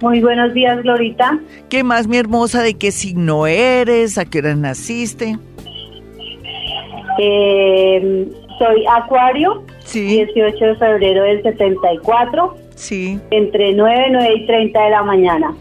[0.00, 1.40] Muy buenos días, Glorita.
[1.68, 4.18] ¿Qué más, mi hermosa, de qué signo eres?
[4.18, 5.38] ¿A qué hora naciste?
[7.18, 13.18] Eh, soy Acuario, Sí, 18 de febrero del 74, sí.
[13.30, 15.54] entre 9, 9 y 30 de la mañana.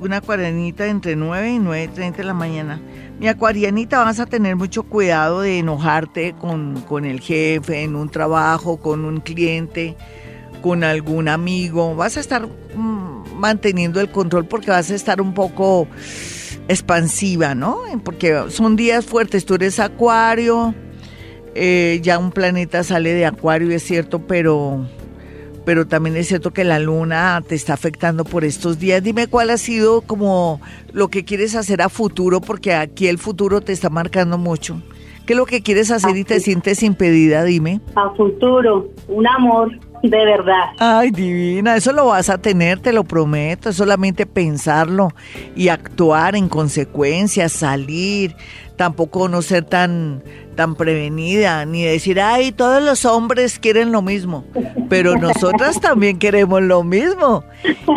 [0.00, 2.80] Una acuarianita entre 9 y 9 y 30 de la mañana.
[3.18, 8.10] Mi acuarianita, vas a tener mucho cuidado de enojarte con, con el jefe, en un
[8.10, 9.96] trabajo, con un cliente,
[10.62, 11.94] con algún amigo.
[11.94, 15.88] Vas a estar mm, manteniendo el control porque vas a estar un poco
[16.68, 17.78] expansiva, ¿no?
[18.04, 19.46] Porque son días fuertes.
[19.46, 20.74] Tú eres acuario,
[21.54, 24.86] eh, ya un planeta sale de acuario, es cierto, pero
[25.66, 29.02] pero también es cierto que la luna te está afectando por estos días.
[29.02, 30.60] Dime cuál ha sido como
[30.92, 34.80] lo que quieres hacer a futuro, porque aquí el futuro te está marcando mucho.
[35.26, 37.42] ¿Qué es lo que quieres hacer y te sientes impedida?
[37.42, 37.80] Dime.
[37.96, 39.72] A futuro, un amor
[40.04, 40.66] de verdad.
[40.78, 45.08] Ay, divina, eso lo vas a tener, te lo prometo, es solamente pensarlo
[45.56, 48.36] y actuar en consecuencia, salir,
[48.76, 50.22] tampoco no ser tan
[50.56, 54.44] tan prevenida, ni decir, ay, todos los hombres quieren lo mismo,
[54.88, 57.44] pero nosotras también queremos lo mismo.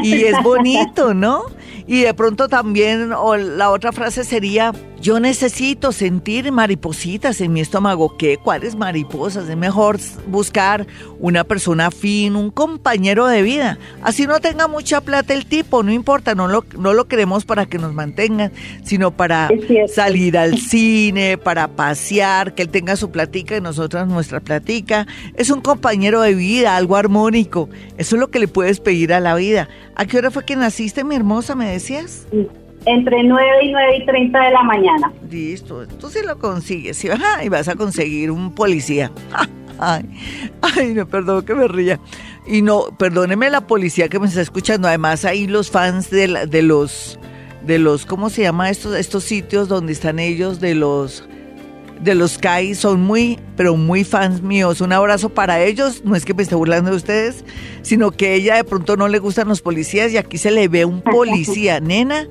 [0.03, 1.45] Y es bonito, ¿no?
[1.87, 7.61] Y de pronto también, o la otra frase sería, yo necesito sentir maripositas en mi
[7.61, 8.17] estómago.
[8.17, 8.37] ¿Qué?
[8.37, 9.47] ¿Cuáles mariposas?
[9.49, 10.85] Es mejor buscar
[11.19, 13.79] una persona afín, un compañero de vida.
[14.03, 17.65] Así no tenga mucha plata el tipo, no importa, no lo, no lo queremos para
[17.65, 18.51] que nos mantengan,
[18.83, 19.49] sino para
[19.93, 25.07] salir al cine, para pasear, que él tenga su platica y nosotras nuestra platica.
[25.35, 27.69] Es un compañero de vida, algo armónico.
[27.97, 29.69] Eso es lo que le puedes pedir a la vida.
[29.95, 32.27] ¿A qué hora fue que naciste, mi hermosa, me decías?
[32.85, 35.11] Entre 9 y 9 y 30 de la mañana.
[35.29, 37.09] Listo, tú sí lo consigues, ¿sí?
[37.09, 39.11] Ajá, y vas a conseguir un policía.
[39.81, 40.03] Ay,
[40.61, 42.01] ay, no, perdón que me ría.
[42.45, 44.89] Y no, perdóneme la policía que me está escuchando.
[44.89, 47.17] Además, ahí los fans de, la- de los,
[47.65, 50.59] de los, ¿cómo se llama estos, estos sitios donde están ellos?
[50.59, 51.23] De los,
[52.01, 54.81] de los CAI son muy, pero muy fans míos.
[54.81, 56.01] Un abrazo para ellos.
[56.05, 57.43] No es que me esté burlando de ustedes,
[57.81, 60.85] sino que ella de pronto no le gustan los policías y aquí se le ve
[60.85, 62.27] un policía, nena.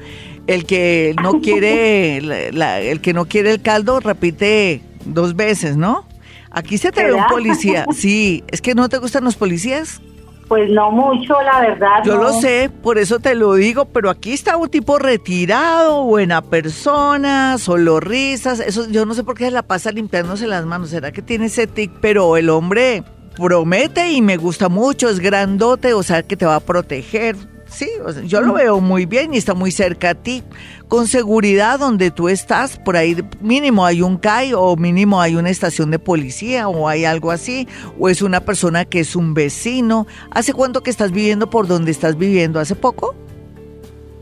[0.47, 5.77] El que no quiere, la- la- el que no quiere el caldo repite dos veces,
[5.77, 6.09] ¿no?
[6.51, 7.85] Aquí se te ve un policía.
[7.95, 10.01] Sí, es que no te gustan los policías.
[10.49, 12.03] Pues no mucho, la verdad.
[12.05, 12.23] Yo no.
[12.23, 17.59] lo sé, por eso te lo digo, pero aquí está un tipo retirado, buena persona,
[17.59, 18.59] solo risas.
[18.61, 20.89] Eso yo no sé por qué se la pasa limpiándose las manos.
[20.89, 21.93] ¿Será que tiene ese tic?
[22.01, 23.05] Pero el hombre
[23.37, 27.37] promete y me gusta mucho, es grandote, o sea que te va a proteger.
[27.67, 30.43] Sí, o sea, yo lo veo muy bien y está muy cerca a ti.
[30.89, 35.51] Con seguridad donde tú estás, por ahí mínimo hay un CAI o mínimo hay una
[35.51, 40.07] estación de policía o hay algo así, o es una persona que es un vecino.
[40.31, 42.59] ¿Hace cuánto que estás viviendo por donde estás viviendo?
[42.59, 43.15] ¿Hace poco?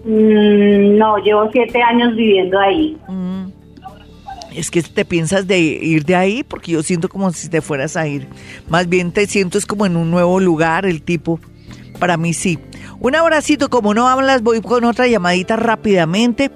[0.04, 2.96] Mm, no, llevo siete años viviendo ahí.
[3.08, 3.46] Mm.
[4.56, 7.96] Es que te piensas de ir de ahí porque yo siento como si te fueras
[7.96, 8.26] a ir.
[8.68, 11.38] Más bien te siento es como en un nuevo lugar el tipo.
[12.00, 12.58] Para mí sí.
[13.00, 16.50] Un abracito, como no hablas, voy con otra llamadita rápidamente.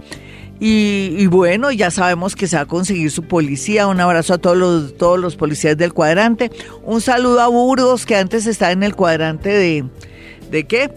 [0.62, 3.86] Y, bueno, ya sabemos que se va a conseguir su policía.
[3.86, 6.50] Un abrazo a todos los, todos los policías del cuadrante.
[6.84, 9.84] Un saludo a Burgos, que antes estaba en el cuadrante de...
[10.50, 10.90] ¿De qué?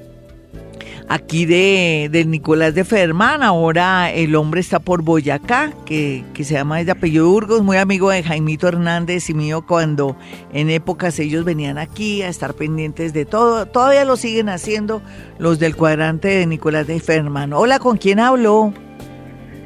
[1.10, 3.44] Aquí de, de Nicolás de Fermán.
[3.44, 8.10] Ahora el hombre está por Boyacá, que, que se llama de apellido Burgos, muy amigo
[8.10, 10.16] de Jaimito Hernández y mío cuando
[10.54, 13.66] en épocas ellos venían aquí a estar pendientes de todo.
[13.66, 15.02] Todavía lo siguen haciendo
[15.40, 17.54] los del cuadrante de Nicolás de Fermán.
[17.54, 18.74] Hola, ¿con quién hablo?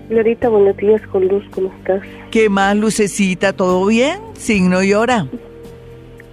[0.09, 2.01] Glorita, buenos días con Luz, ¿cómo estás?
[2.31, 3.51] ¿Qué más, Lucecita?
[3.51, 4.19] ¿Todo bien?
[4.35, 5.27] Signo y hora.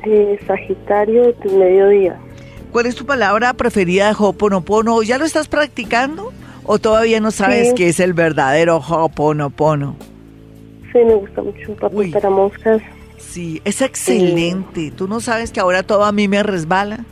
[0.07, 2.17] Eh, sagitario, tu mediodía.
[2.75, 5.01] ¿Cuál es tu palabra preferida de Hoponopono?
[5.05, 6.33] ¿Ya lo estás practicando?
[6.65, 7.75] ¿O todavía no sabes Sí.
[7.77, 9.95] qué es el verdadero Hoponopono?
[10.93, 12.11] Sí, me gusta mucho un papel Uy.
[12.11, 12.83] para moscas.
[13.17, 14.91] Sí, es excelente.
[14.91, 17.05] Tú no sabes que ahora todo a mí me resbala.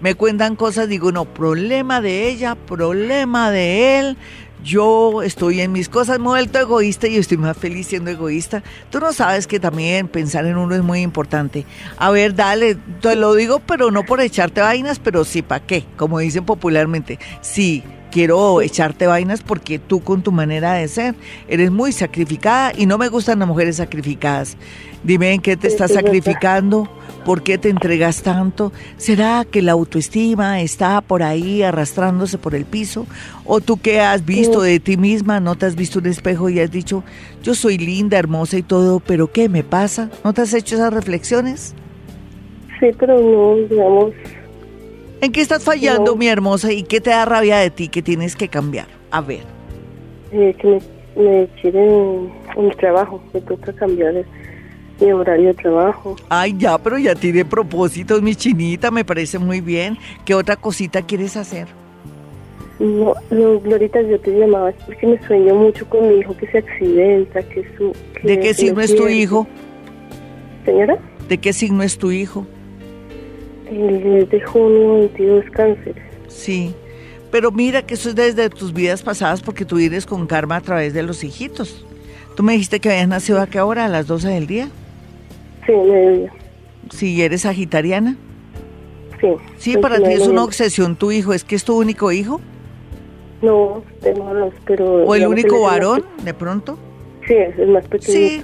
[0.00, 4.16] Me cuentan cosas, digo, no, problema de ella, problema de él.
[4.62, 8.62] Yo estoy en mis cosas, me he vuelto egoísta y estoy más feliz siendo egoísta.
[8.90, 11.64] Tú no sabes que también pensar en uno es muy importante.
[11.96, 15.84] A ver, dale, te lo digo, pero no por echarte vainas, pero sí, ¿para qué?
[15.96, 21.14] Como dicen popularmente, sí, quiero echarte vainas porque tú con tu manera de ser
[21.48, 24.56] eres muy sacrificada y no me gustan las mujeres sacrificadas.
[25.04, 26.88] Dime en qué te estás sacrificando,
[27.24, 28.72] por qué te entregas tanto.
[28.96, 33.06] ¿Será que la autoestima está por ahí arrastrándose por el piso?
[33.44, 35.38] ¿O tú qué has visto de ti misma?
[35.38, 37.04] ¿No te has visto un espejo y has dicho,
[37.42, 40.10] yo soy linda, hermosa y todo, pero qué me pasa?
[40.24, 41.74] ¿No te has hecho esas reflexiones?
[42.80, 44.12] Sí, pero no, digamos,
[45.20, 46.16] ¿En qué estás fallando, No.
[46.16, 46.72] mi hermosa?
[46.72, 48.86] ¿Y qué te da rabia de ti que tienes que cambiar?
[49.10, 49.42] A ver.
[50.30, 50.80] eh, que me,
[51.24, 54.26] me quieren un trabajo, me toca cambiar el-
[55.00, 56.16] mi horario de trabajo.
[56.28, 59.96] Ay, ya, pero ya tiene propósitos, mi chinita, me parece muy bien.
[60.24, 61.66] ¿Qué otra cosita quieres hacer?
[62.78, 66.58] No, no, Glorita, yo te llamaba porque me sueño mucho con mi hijo que se
[66.58, 67.92] accidenta, que su...
[68.20, 69.46] que ¿De qué signo es tu hijo?
[70.64, 72.46] Señora, ¿De qué signo es tu hijo?
[73.70, 75.94] El 10 de junio 22 cáncer.
[76.28, 76.74] Sí,
[77.30, 80.60] pero mira que eso es desde tus vidas pasadas porque tú vienes con karma a
[80.60, 81.84] través de los hijitos.
[82.36, 84.68] Tú me dijiste que habías nacido a qué hora, a las 12 del día.
[85.66, 86.32] Sí, mediodía.
[86.90, 88.16] Si eres sagitariana.
[89.20, 89.28] Sí.
[89.58, 91.32] Sí, para ti 29 es una obsesión tu hijo.
[91.32, 92.40] ¿Es que es tu único hijo?
[93.42, 95.04] No, tengo los, pero...
[95.04, 96.78] ¿O el único varón, de pronto?
[97.26, 98.12] Sí, es el más pequeño.
[98.12, 98.42] Sí,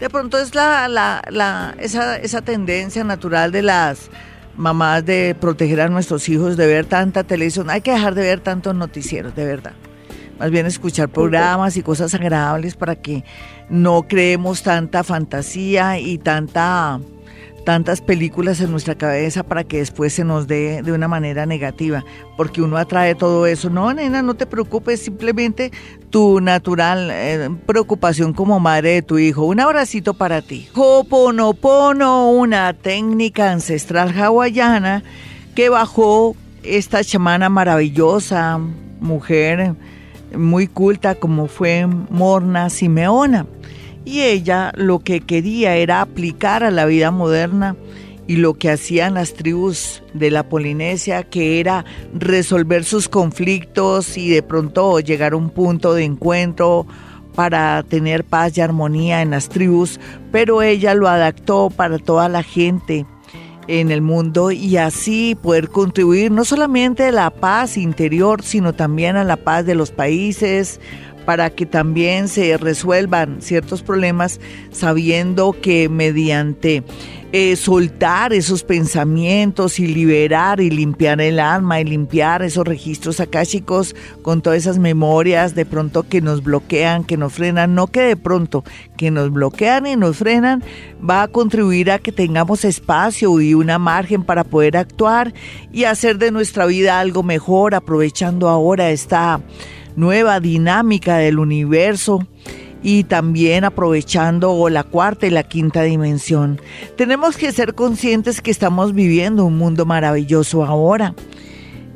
[0.00, 4.10] de pronto es la, la, la, esa, esa tendencia natural de las
[4.56, 7.70] mamás de proteger a nuestros hijos, de ver tanta televisión.
[7.70, 9.72] Hay que dejar de ver tantos noticieros, de verdad.
[10.38, 13.24] Más bien escuchar programas y cosas agradables para que
[13.68, 17.00] no creemos tanta fantasía y tanta
[17.64, 22.04] tantas películas en nuestra cabeza para que después se nos dé de una manera negativa,
[22.36, 23.70] porque uno atrae todo eso.
[23.70, 25.72] No, nena, no te preocupes, simplemente
[26.10, 29.44] tu natural eh, preocupación como madre de tu hijo.
[29.44, 30.68] Un abracito para ti.
[30.74, 35.02] Hoponopono, una técnica ancestral hawaiana
[35.54, 38.60] que bajó esta chamana maravillosa,
[39.00, 39.74] mujer
[40.36, 43.46] muy culta como fue Morna Simeona
[44.04, 47.76] y ella lo que quería era aplicar a la vida moderna
[48.26, 54.30] y lo que hacían las tribus de la Polinesia, que era resolver sus conflictos y
[54.30, 56.86] de pronto llegar a un punto de encuentro
[57.34, 62.42] para tener paz y armonía en las tribus, pero ella lo adaptó para toda la
[62.42, 63.06] gente
[63.66, 69.16] en el mundo y así poder contribuir no solamente a la paz interior, sino también
[69.16, 70.80] a la paz de los países,
[71.24, 76.82] para que también se resuelvan ciertos problemas sabiendo que mediante
[77.36, 83.96] eh, soltar esos pensamientos y liberar y limpiar el alma y limpiar esos registros akáshicos
[84.22, 88.16] con todas esas memorias de pronto que nos bloquean, que nos frenan, no que de
[88.16, 88.62] pronto
[88.96, 90.62] que nos bloquean y nos frenan,
[91.00, 95.34] va a contribuir a que tengamos espacio y una margen para poder actuar
[95.72, 99.40] y hacer de nuestra vida algo mejor, aprovechando ahora esta
[99.96, 102.26] nueva dinámica del universo
[102.82, 106.60] y también aprovechando la cuarta y la quinta dimensión.
[106.96, 111.14] Tenemos que ser conscientes que estamos viviendo un mundo maravilloso ahora.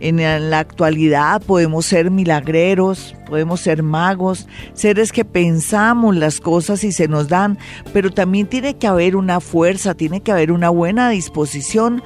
[0.01, 0.18] En
[0.51, 7.09] la actualidad podemos ser milagreros, podemos ser magos, seres que pensamos las cosas y se
[7.09, 7.59] nos dan,
[7.92, 12.01] pero también tiene que haber una fuerza, tiene que haber una buena disposición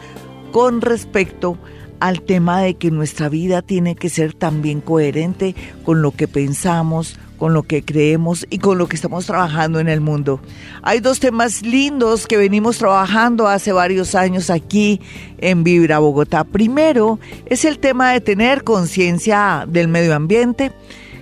[0.53, 1.59] con respecto
[2.03, 7.17] al tema de que nuestra vida tiene que ser también coherente con lo que pensamos,
[7.39, 10.41] con lo que creemos y con lo que estamos trabajando en el mundo.
[10.83, 15.01] Hay dos temas lindos que venimos trabajando hace varios años aquí
[15.39, 16.43] en Vibra Bogotá.
[16.43, 20.73] Primero es el tema de tener conciencia del medio ambiente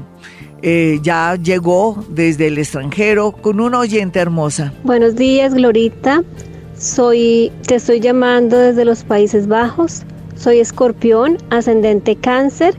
[0.66, 4.72] eh, ya llegó desde el extranjero con una oyente hermosa.
[4.82, 6.24] Buenos días, Glorita.
[6.78, 10.04] Soy, te estoy llamando desde los Países Bajos.
[10.36, 12.74] Soy escorpión, ascendente cáncer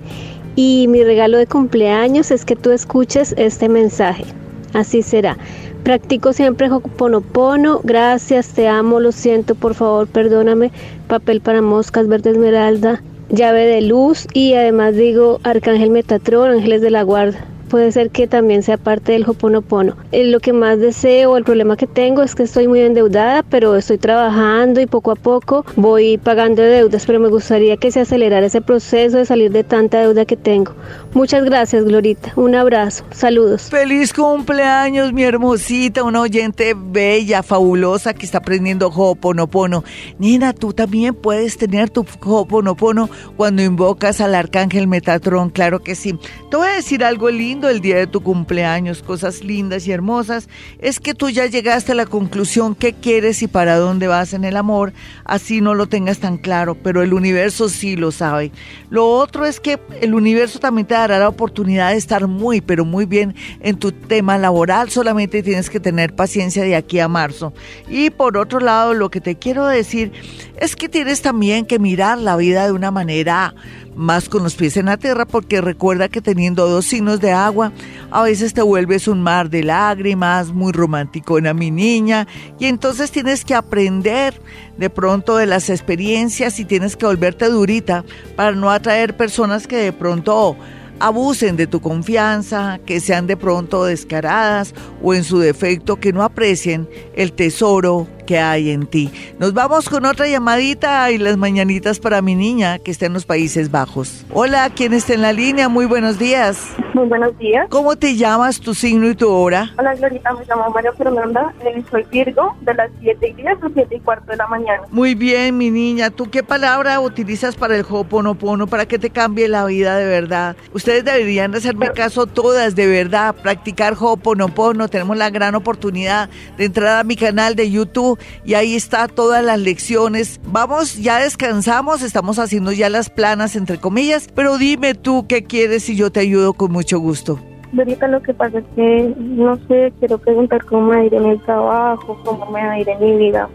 [0.55, 4.25] y mi regalo de cumpleaños es que tú escuches este mensaje.
[4.73, 5.37] Así será.
[5.83, 7.81] Practico siempre Hoponopono.
[7.83, 10.71] Gracias, te amo, lo siento, por favor, perdóname.
[11.07, 16.89] Papel para moscas, verde esmeralda, llave de luz y además digo Arcángel Metatrón, ángeles de
[16.89, 17.45] la guarda
[17.75, 19.97] puede ser que también sea parte del Hoponopono.
[20.13, 23.75] Eh, lo que más deseo, el problema que tengo es que estoy muy endeudada, pero
[23.75, 28.45] estoy trabajando y poco a poco voy pagando deudas, pero me gustaría que se acelerara
[28.45, 30.73] ese proceso de salir de tanta deuda que tengo.
[31.13, 32.31] Muchas gracias, Glorita.
[32.37, 33.03] Un abrazo.
[33.11, 33.63] Saludos.
[33.63, 39.83] Feliz cumpleaños, mi hermosita, una oyente bella, fabulosa que está aprendiendo Hoponopono.
[40.17, 46.17] Nina, tú también puedes tener tu Hoponopono cuando invocas al arcángel Metatrón, claro que sí.
[46.49, 50.49] Te voy a decir algo lindo el día de tu cumpleaños, cosas lindas y hermosas,
[50.79, 54.43] es que tú ya llegaste a la conclusión qué quieres y para dónde vas en
[54.43, 54.93] el amor,
[55.23, 58.51] así no lo tengas tan claro, pero el universo sí lo sabe.
[58.89, 62.85] Lo otro es que el universo también te dará la oportunidad de estar muy, pero
[62.85, 67.53] muy bien en tu tema laboral, solamente tienes que tener paciencia de aquí a marzo.
[67.87, 70.11] Y por otro lado, lo que te quiero decir
[70.59, 73.53] es que tienes también que mirar la vida de una manera
[73.95, 77.71] más con los pies en la tierra, porque recuerda que teniendo dos signos de agua,
[78.11, 82.27] a veces te vuelves un mar de lágrimas, muy romántico en mi niña,
[82.59, 84.39] y entonces tienes que aprender
[84.77, 88.03] de pronto de las experiencias y tienes que volverte durita
[88.35, 90.57] para no atraer personas que de pronto
[90.99, 96.23] abusen de tu confianza, que sean de pronto descaradas o en su defecto que no
[96.23, 99.11] aprecien el tesoro que hay en ti.
[99.39, 103.25] Nos vamos con otra llamadita y las mañanitas para mi niña que está en los
[103.25, 104.25] Países Bajos.
[104.31, 105.69] Hola, ¿quién está en la línea?
[105.69, 106.69] Muy buenos días.
[106.93, 107.67] Muy buenos días.
[107.69, 109.71] ¿Cómo te llamas, tu signo y tu hora?
[109.77, 113.69] Hola, Glorita, me llamo María Fernanda, eh, soy Virgo, de las 7 y 10 a
[113.73, 114.83] 7 y cuarto de la mañana.
[114.91, 116.09] Muy bien, mi niña.
[116.09, 120.55] ¿Tú qué palabra utilizas para el Hoponopono para que te cambie la vida de verdad?
[120.73, 124.87] Ustedes deberían hacerme caso todas, de verdad, practicar Hoponopono.
[124.87, 129.43] Tenemos la gran oportunidad de entrar a mi canal de YouTube y ahí está todas
[129.43, 130.39] las lecciones.
[130.45, 135.89] Vamos, ya descansamos, estamos haciendo ya las planas entre comillas, pero dime tú qué quieres
[135.89, 137.39] y yo te ayudo con mucho gusto.
[137.77, 141.13] Ahorita lo que pasa es que, no sé, quiero preguntar cómo me va a ir
[141.13, 143.49] en el trabajo, cómo me va a ir en mi vida.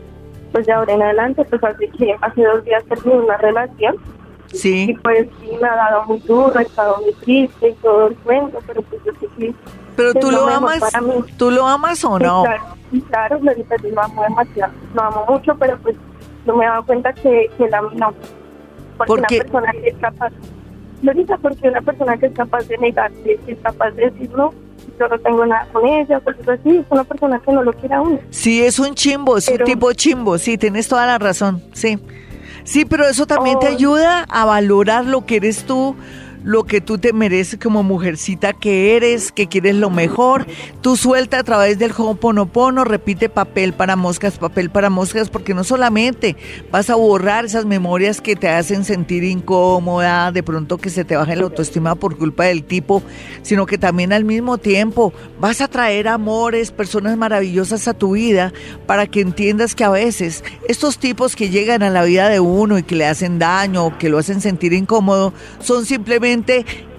[0.53, 3.97] Pues de ahora en adelante, pues así que hace dos días terminé una relación.
[4.53, 4.91] Sí.
[4.91, 8.17] Y pues sí, me ha dado muy duro, he estado muy triste y todo el
[8.17, 9.55] cuento, pero pues yo sí que...
[10.01, 10.81] Pero tú lo lo amas,
[11.37, 12.43] tú lo amas o Sí, no?
[12.43, 15.97] claro, sí, claro, yo lo amo demasiado, lo amo mucho, pero pues
[16.47, 18.13] no me he dado cuenta que, que él a mí no.
[18.97, 20.33] Porque ¿Por una persona que es capaz,
[21.03, 24.53] Glorita, porque una persona que es capaz de negarse, que es capaz de decir no,
[24.99, 27.95] yo no tengo nada con ella, cosas así, es una persona que no lo quiere
[27.95, 28.19] a uno.
[28.31, 31.99] Sí, es un chimbo, es Pero- un tipo chimbo, sí, tienes toda la razón, sí.
[32.65, 33.71] Sí, pero eso también te Oh.
[33.73, 35.97] ayuda a valorar lo que eres tú,
[36.45, 40.47] lo que tú te mereces como mujercita que eres, que quieres lo mejor.
[40.81, 45.65] Tú suelta a través del Ho'oponopono, repite papel para moscas, papel para moscas, porque no
[45.65, 46.37] solamente
[46.71, 51.17] vas a borrar esas memorias que te hacen sentir incómoda, de pronto que se te
[51.17, 53.03] baje la autoestima por culpa del tipo,
[53.43, 58.53] sino que también al mismo tiempo vas a traer amores, personas maravillosas a tu vida
[58.87, 62.79] para que entiendas que a veces estos tipos que llegan a la vida de uno
[62.79, 66.30] y que le hacen daño que lo hacen sentir incómodo son simplemente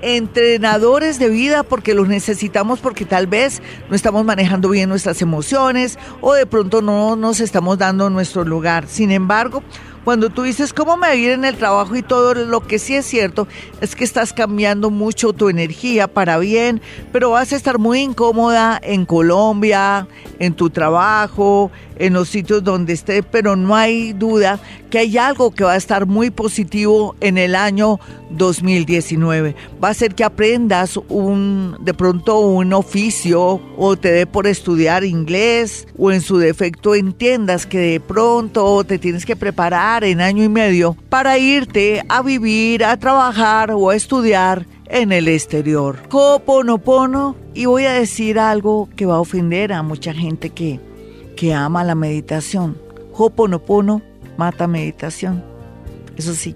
[0.02, 5.98] entrenadores de vida porque los necesitamos porque tal vez no estamos manejando bien nuestras emociones
[6.22, 8.88] o de pronto no nos estamos dando nuestro lugar.
[8.88, 9.64] Sin embargo,
[10.04, 13.06] cuando tú dices cómo me ir en el trabajo y todo, lo que sí es
[13.06, 13.48] cierto
[13.82, 18.80] es que estás cambiando mucho tu energía para bien, pero vas a estar muy incómoda
[18.82, 20.08] en Colombia,
[20.40, 21.70] en tu trabajo,
[22.02, 25.78] en los sitios donde esté, pero no hay duda que hay algo que va a
[25.78, 28.00] estar muy positivo en el año
[28.32, 29.56] 2019.
[29.82, 35.04] Va a ser que aprendas un de pronto un oficio o te dé por estudiar
[35.04, 40.44] inglés o en su defecto entiendas que de pronto te tienes que preparar en año
[40.44, 46.00] y medio para irte a vivir, a trabajar o a estudiar en el exterior.
[46.10, 50.80] Ho'oponopono y voy a decir algo que va a ofender a mucha gente que
[51.36, 52.78] que ama la meditación.
[53.14, 54.02] Ho'oponopono
[54.38, 55.44] mata meditación.
[56.18, 56.56] Eso sí.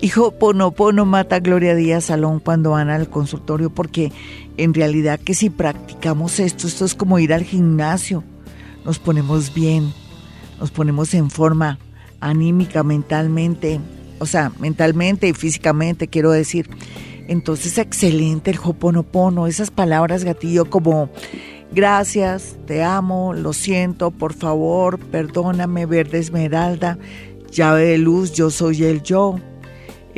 [0.00, 4.12] Y Ho'oponopono mata Gloria Díaz Salón cuando van al consultorio porque
[4.56, 8.22] en realidad que si practicamos esto, esto es como ir al gimnasio.
[8.84, 9.92] Nos ponemos bien,
[10.60, 11.78] nos ponemos en forma
[12.20, 13.80] anímica, mentalmente,
[14.18, 16.68] o sea, mentalmente y físicamente, quiero decir.
[17.28, 21.10] Entonces, excelente el Ho'oponopono, esas palabras gatillo como
[21.72, 26.98] gracias, te amo, lo siento, por favor, perdóname, verde esmeralda,
[27.50, 29.36] llave de luz, yo soy el yo.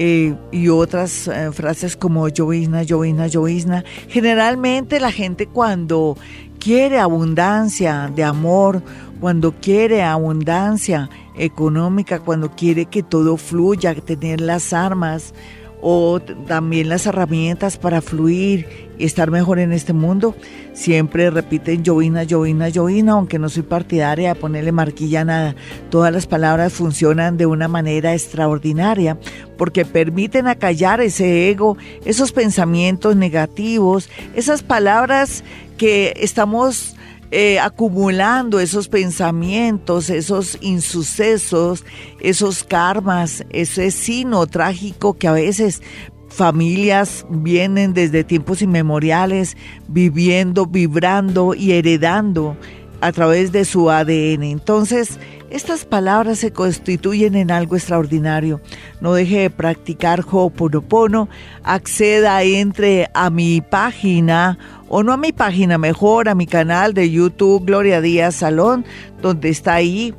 [0.01, 3.85] eh, y otras eh, frases como llovizna, llovizna, llovizna.
[4.09, 6.17] Generalmente la gente cuando
[6.61, 8.81] quiere abundancia de amor,
[9.21, 15.35] cuando quiere abundancia económica, cuando quiere que todo fluya, tener las armas
[15.81, 20.35] o también las herramientas para fluir y estar mejor en este mundo,
[20.73, 25.55] siempre repiten llovina, llovina, llovina, aunque no soy partidaria de ponerle marquilla a nada.
[25.91, 29.17] Todas las palabras funcionan de una manera extraordinaria
[29.57, 35.45] porque permiten acallar ese ego, esos pensamientos negativos, esas palabras
[35.77, 36.97] que estamos
[37.31, 41.85] eh, acumulando esos pensamientos, esos insucesos,
[42.21, 45.83] esos karmas, ese sino trágico que a veces
[46.29, 49.57] familias vienen desde tiempos inmemoriales
[49.89, 52.57] viviendo, vibrando y heredando
[53.01, 54.43] a través de su ADN.
[54.43, 55.19] Entonces,
[55.51, 58.61] estas palabras se constituyen en algo extraordinario.
[59.01, 61.29] No deje de practicar Ho'oponopono,
[61.63, 64.59] acceda, entre a mi página
[64.89, 68.85] o no a mi página, mejor a mi canal de YouTube Gloria Díaz Salón,
[69.21, 70.15] donde está ahí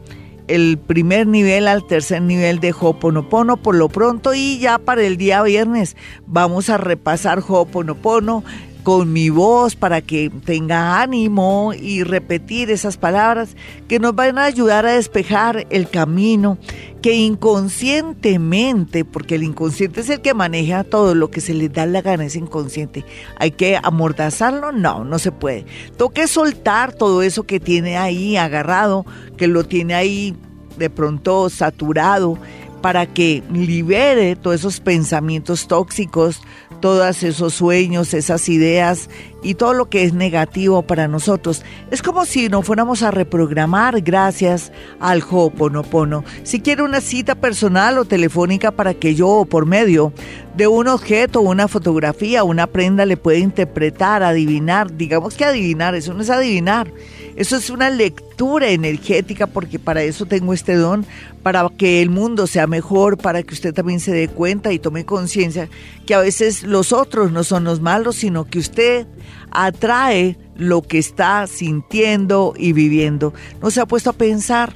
[0.49, 4.33] el primer nivel al tercer nivel de Ho'oponopono por lo pronto.
[4.33, 5.95] Y ya para el día viernes
[6.25, 8.43] vamos a repasar Ho'oponopono
[8.89, 13.55] con mi voz para que tenga ánimo y repetir esas palabras
[13.87, 16.57] que nos van a ayudar a despejar el camino
[17.03, 21.85] que inconscientemente, porque el inconsciente es el que maneja todo lo que se le da
[21.85, 23.05] la gana, es inconsciente.
[23.37, 25.67] Hay que amordazarlo, no, no se puede.
[25.95, 29.05] Toque soltar todo eso que tiene ahí agarrado,
[29.37, 30.35] que lo tiene ahí
[30.79, 32.39] de pronto saturado,
[32.81, 36.41] para que libere todos esos pensamientos tóxicos,
[36.79, 39.09] todos esos sueños, esas ideas,
[39.41, 41.63] y todo lo que es negativo para nosotros.
[41.91, 46.23] Es como si nos fuéramos a reprogramar gracias al Ho'oponopono.
[46.43, 50.13] Si quiere una cita personal o telefónica para que yo, por medio
[50.55, 56.13] de un objeto, una fotografía, una prenda, le pueda interpretar, adivinar, digamos que adivinar, eso
[56.13, 56.91] no es adivinar
[57.35, 61.05] eso es una lectura energética porque para eso tengo este don,
[61.43, 65.05] para que el mundo sea mejor, para que usted también se dé cuenta y tome
[65.05, 65.69] conciencia
[66.05, 69.07] que a veces los otros no son los malos, sino que usted
[69.51, 73.33] atrae lo que está sintiendo y viviendo.
[73.61, 74.73] ¿No se ha puesto a pensar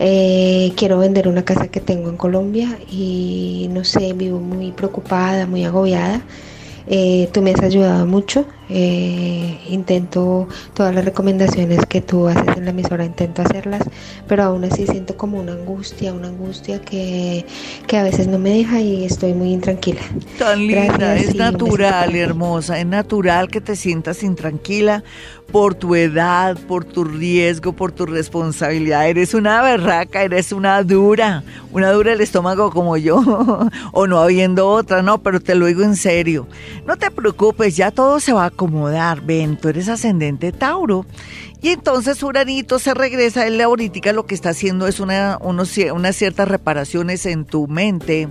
[0.00, 5.46] Eh, quiero vender una casa que tengo en Colombia y no sé, vivo muy preocupada,
[5.46, 6.22] muy agobiada.
[6.88, 8.46] Eh, tú me has ayudado mucho.
[8.68, 13.82] Eh, intento todas las recomendaciones que tú haces en la emisora, intento hacerlas,
[14.26, 17.46] pero aún así siento como una angustia, una angustia que,
[17.86, 20.00] que a veces no me deja y estoy muy intranquila.
[20.38, 25.04] Tan linda, es natural, hermosa, es natural que te sientas intranquila
[25.52, 29.08] por tu edad, por tu riesgo, por tu responsabilidad.
[29.08, 33.22] Eres una berraca, eres una dura, una dura el estómago como yo,
[33.92, 36.48] o no habiendo otra, no, pero te lo digo en serio.
[36.84, 39.20] No te preocupes, ya todo se va a acomodar.
[39.20, 41.06] Ven, tú eres ascendente Tauro.
[41.62, 46.16] Y entonces Uranito se regresa, él ahorita lo que está haciendo es una, unos, unas
[46.16, 48.28] ciertas reparaciones en tu mente,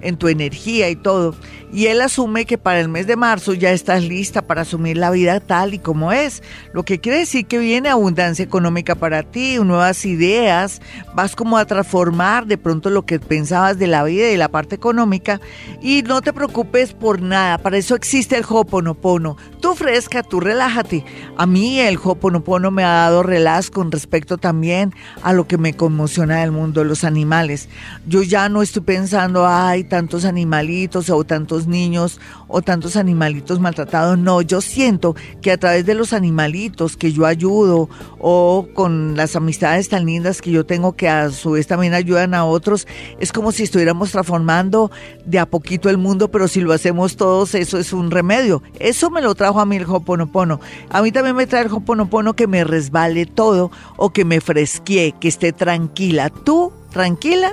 [0.00, 1.34] en tu energía y todo
[1.72, 5.10] y él asume que para el mes de marzo ya estás lista para asumir la
[5.10, 6.42] vida tal y como es,
[6.72, 10.80] lo que quiere decir que viene abundancia económica para ti, nuevas ideas,
[11.14, 14.48] vas como a transformar de pronto lo que pensabas de la vida y de la
[14.48, 15.40] parte económica
[15.82, 19.36] y no te preocupes por nada, para eso existe el Hoponopono.
[19.60, 21.04] Tú fresca, tú relájate.
[21.36, 25.74] A mí el Hoponopono me ha dado relax con respecto también a lo que me
[25.74, 27.68] conmociona del mundo, los animales.
[28.06, 34.18] Yo ya no estoy pensando, ay, tantos animalitos o tantos niños o tantos animalitos maltratados.
[34.18, 39.36] No, yo siento que a través de los animalitos que yo ayudo o con las
[39.36, 42.86] amistades tan lindas que yo tengo que a su vez también ayudan a otros,
[43.18, 44.90] es como si estuviéramos transformando
[45.24, 48.62] de a poquito el mundo, pero si lo hacemos todos, eso es un remedio.
[48.78, 50.60] Eso me lo trajo a mí el Hoponopono.
[50.90, 55.14] A mí también me trae el Hoponopono que me resbale todo o que me fresquee,
[55.18, 56.30] que esté tranquila.
[56.30, 57.52] Tú, tranquila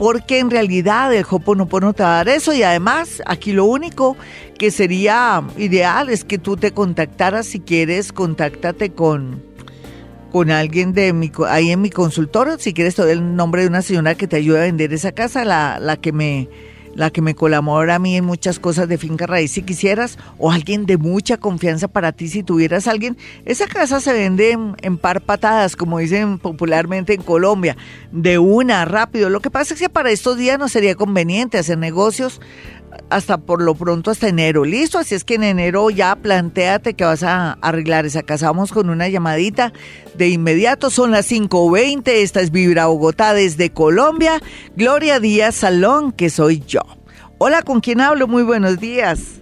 [0.00, 4.16] porque en realidad el Hoponopono te va a dar eso y además aquí lo único
[4.58, 9.42] que sería ideal es que tú te contactaras si quieres, contáctate con
[10.32, 13.68] con alguien de mi, ahí en mi consultorio, si quieres te doy el nombre de
[13.68, 16.48] una señora que te ayude a vender esa casa, la, la que me
[16.94, 20.50] la que me colabora a mí en muchas cosas de finca raíz si quisieras, o
[20.50, 23.16] alguien de mucha confianza para ti si tuvieras alguien.
[23.44, 27.76] Esa casa se vende en, par patadas, como dicen popularmente en Colombia,
[28.12, 29.30] de una, rápido.
[29.30, 32.40] Lo que pasa es que para estos días no sería conveniente hacer negocios
[33.08, 34.64] hasta por lo pronto hasta enero.
[34.64, 38.46] Listo, así es que en enero ya planteate que vas a arreglar esa casa.
[38.46, 39.72] Vamos con una llamadita
[40.14, 40.90] de inmediato.
[40.90, 42.02] Son las 5.20.
[42.06, 44.40] Esta es Vibra Bogotá desde Colombia.
[44.76, 46.82] Gloria Díaz Salón, que soy yo.
[47.38, 48.26] Hola, ¿con quién hablo?
[48.26, 49.40] Muy buenos días.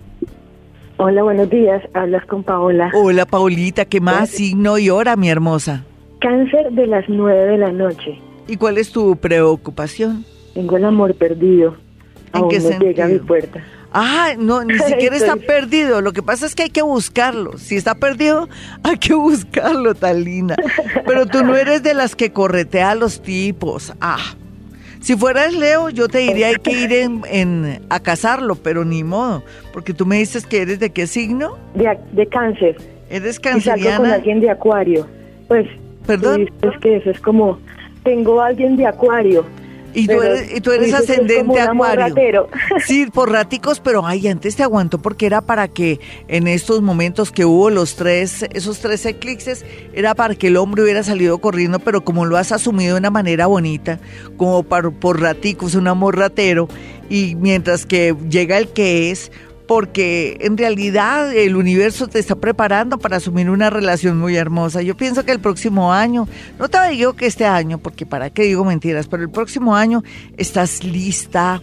[0.99, 1.83] Hola, buenos días.
[1.95, 2.91] Hablas con Paola.
[2.95, 3.85] Hola, Paulita.
[3.85, 5.85] ¿Qué más signo y hora, mi hermosa?
[6.21, 8.19] Cáncer de las 9 de la noche.
[8.49, 10.25] ¿Y cuál es tu preocupación?
[10.55, 11.77] Tengo el amor perdido.
[12.35, 13.65] ¿En qué no llega a mi puerta.
[13.93, 16.01] Ah, no, ni siquiera está perdido.
[16.01, 17.59] Lo que pasa es que hay que buscarlo.
[17.59, 18.49] Si está perdido,
[18.83, 20.57] hay que buscarlo, Talina.
[21.07, 23.93] Pero tú no eres de las que corretea a los tipos.
[24.01, 24.35] Ah,
[25.01, 29.43] si fueras Leo, yo te diría hay que ir en, a casarlo, pero ni modo.
[29.73, 31.57] Porque tú me dices que eres de qué signo?
[31.75, 32.77] De, de cáncer.
[33.09, 33.81] ¿Eres canceriana?
[33.81, 35.07] Y salgo con alguien de acuario.
[35.47, 35.67] Pues,
[36.07, 36.51] ¿Perdón?
[36.63, 37.59] Es que eso es como,
[38.03, 39.45] tengo alguien de acuario
[39.99, 42.49] Y tú eres, y tú eres ascendente acuario.
[42.87, 47.33] Sí, por raticos, pero ay, antes te aguantó porque era para que en estos momentos
[47.33, 51.79] que hubo los tres, esos tres eclipses, era para que el hombre hubiera salido corriendo,
[51.81, 53.99] pero como lo has asumido de una manera bonita,
[54.37, 56.69] como para, por raticos, un amor ratero,
[57.11, 59.33] y mientras que llega el que es,
[59.69, 64.81] porque en realidad el universo te está preparando para asumir una relación muy hermosa.
[64.81, 66.27] Yo pienso que el próximo año,
[66.59, 70.03] no te digo que este año, porque para qué digo mentiras, pero el próximo año
[70.39, 71.61] estás lista,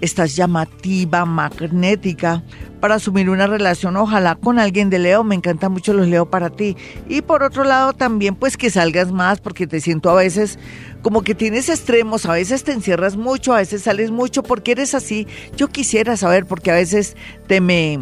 [0.00, 2.42] estás llamativa, magnética
[2.80, 6.50] para asumir una relación, ojalá con alguien de Leo, me encantan mucho los Leo para
[6.50, 6.76] ti.
[7.08, 10.58] Y por otro lado también pues que salgas más porque te siento a veces
[11.02, 14.94] como que tienes extremos, a veces te encierras mucho, a veces sales mucho, porque eres
[14.94, 15.26] así?
[15.56, 17.98] Yo quisiera saber porque a veces te me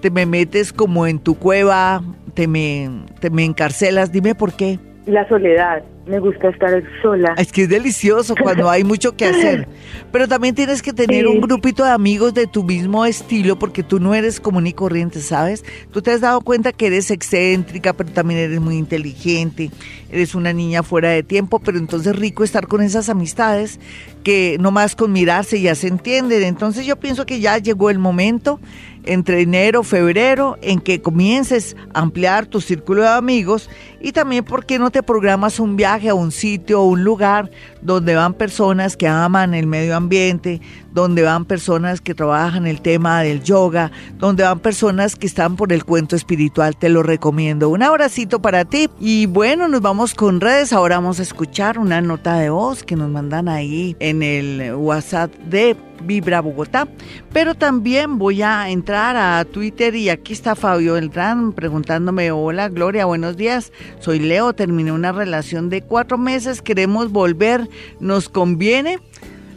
[0.00, 2.02] te me metes como en tu cueva,
[2.34, 4.78] te me te me encarcelas, dime por qué.
[5.06, 7.34] La soledad me gusta estar sola.
[7.38, 9.68] Es que es delicioso cuando hay mucho que hacer.
[10.12, 14.00] Pero también tienes que tener un grupito de amigos de tu mismo estilo porque tú
[14.00, 15.64] no eres común y corriente, ¿sabes?
[15.92, 19.70] Tú te has dado cuenta que eres excéntrica, pero también eres muy inteligente,
[20.10, 23.78] eres una niña fuera de tiempo, pero entonces rico estar con esas amistades
[24.24, 26.42] que nomás con mirarse ya se entienden.
[26.42, 28.58] Entonces yo pienso que ya llegó el momento
[29.04, 33.70] entre enero, febrero, en que comiences a ampliar tu círculo de amigos
[34.00, 37.50] y también por qué no te programas un viaje a un sitio o un lugar
[37.82, 40.60] donde van personas que aman el medio ambiente,
[40.92, 45.72] donde van personas que trabajan el tema del yoga, donde van personas que están por
[45.72, 47.68] el cuento espiritual, te lo recomiendo.
[47.68, 52.00] Un abracito para ti y bueno, nos vamos con redes, ahora vamos a escuchar una
[52.00, 56.88] nota de voz que nos mandan ahí en el WhatsApp de Vibra Bogotá.
[57.32, 63.04] Pero también voy a entrar a Twitter y aquí está Fabio Beltrán preguntándome, hola Gloria,
[63.04, 67.68] buenos días, soy Leo, terminé una relación de cuatro meses, queremos volver,
[68.00, 68.98] ¿nos conviene?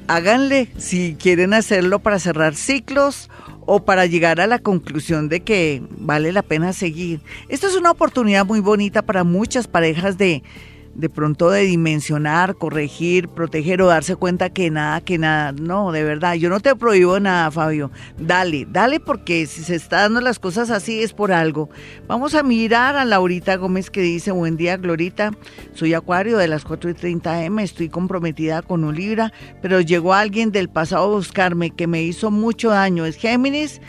[0.07, 3.29] Háganle si quieren hacerlo para cerrar ciclos
[3.65, 7.21] o para llegar a la conclusión de que vale la pena seguir.
[7.47, 10.43] Esta es una oportunidad muy bonita para muchas parejas de
[10.95, 15.51] de pronto de dimensionar, corregir, proteger o darse cuenta que nada, que nada.
[15.51, 17.91] No, de verdad, yo no te prohíbo nada, Fabio.
[18.17, 21.69] Dale, dale porque si se está dando las cosas así es por algo.
[22.07, 25.31] Vamos a mirar a Laurita Gómez que dice, buen día, Glorita,
[25.73, 30.13] soy Acuario de las 4 y 30 M, estoy comprometida con un Libra, pero llegó
[30.13, 33.05] alguien del pasado a buscarme que me hizo mucho daño.
[33.05, 33.81] ¿Es Géminis?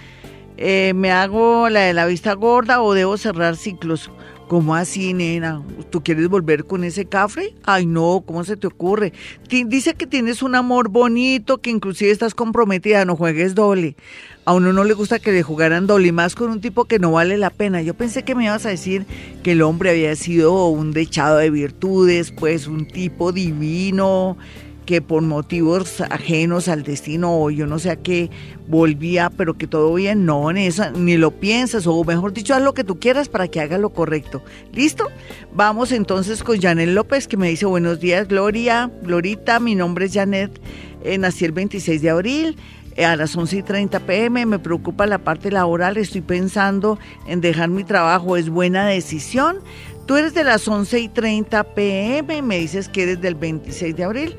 [0.57, 4.11] Eh, ¿Me hago la de la vista gorda o debo cerrar ciclos?
[4.49, 5.63] ¿Cómo así, nena?
[5.89, 7.55] ¿Tú quieres volver con ese cafre?
[7.65, 9.15] Ay, no, ¿cómo se te ocurre?
[9.49, 13.97] Dice que tienes un amor bonito, que inclusive estás comprometida, no juegues doble.
[14.45, 17.13] A uno no le gusta que le jugaran doble, más con un tipo que no
[17.13, 17.81] vale la pena.
[17.81, 19.07] Yo pensé que me ibas a decir
[19.43, 24.37] que el hombre había sido un dechado de virtudes, pues un tipo divino,
[24.85, 28.31] que por motivos ajenos al destino o yo no sé a qué
[28.67, 32.75] volvía, pero que todo bien, no, ni, ni lo piensas, o mejor dicho, haz lo
[32.75, 34.43] que tú quieras para que haga lo correcto.
[34.73, 35.09] ¿Listo?
[35.53, 40.15] Vamos entonces con Janet López, que me dice, buenos días, Gloria, Glorita, mi nombre es
[40.15, 40.61] Janet,
[41.03, 42.57] eh, nací el 26 de abril,
[42.97, 47.41] eh, a las 11 y 30 pm, me preocupa la parte laboral, estoy pensando en
[47.41, 49.59] dejar mi trabajo, ¿es buena decisión?
[50.07, 54.05] Tú eres de las 11 y 30 pm, me dices que eres del 26 de
[54.05, 54.37] abril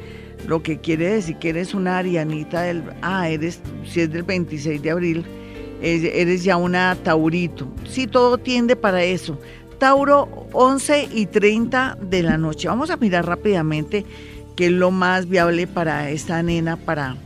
[0.47, 2.83] lo que quiere decir que eres una arianita del...
[3.01, 5.25] Ah, eres, si es del 26 de abril,
[5.81, 7.67] eres ya una taurito.
[7.87, 9.39] Sí, todo tiende para eso.
[9.77, 12.67] Tauro, 11 y 30 de la noche.
[12.67, 14.05] Vamos a mirar rápidamente
[14.55, 17.17] qué es lo más viable para esta nena, para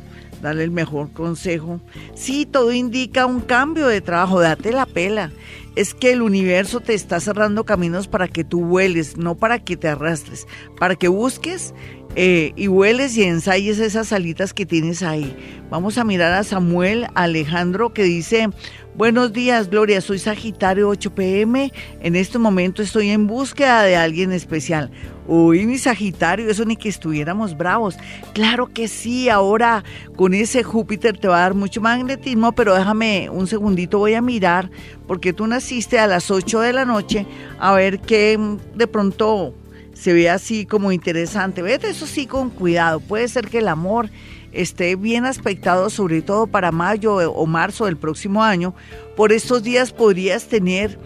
[0.41, 1.79] darle el mejor consejo.
[2.15, 5.31] Sí, todo indica un cambio de trabajo, date la pela.
[5.75, 9.77] Es que el universo te está cerrando caminos para que tú vueles, no para que
[9.77, 10.47] te arrastres,
[10.79, 11.73] para que busques
[12.15, 15.35] eh, y hueles y ensayes esas alitas que tienes ahí.
[15.69, 18.49] Vamos a mirar a Samuel Alejandro que dice,
[18.95, 24.31] buenos días Gloria, soy Sagitario 8 pm, en este momento estoy en búsqueda de alguien
[24.31, 24.89] especial.
[25.27, 27.97] Uy, mi Sagitario, eso ni que estuviéramos bravos.
[28.33, 29.83] Claro que sí, ahora
[30.15, 34.23] con ese Júpiter te va a dar mucho magnetismo, pero déjame un segundito, voy a
[34.23, 34.71] mirar,
[35.05, 37.27] porque tú naciste a las 8 de la noche,
[37.59, 39.53] a ver qué mm, de pronto
[39.99, 41.61] se ve así como interesante.
[41.61, 43.01] Vete eso sí con cuidado.
[43.01, 44.09] Puede ser que el amor
[44.53, 48.73] esté bien aspectado, sobre todo para mayo o marzo del próximo año.
[49.17, 50.97] Por estos días podrías tener,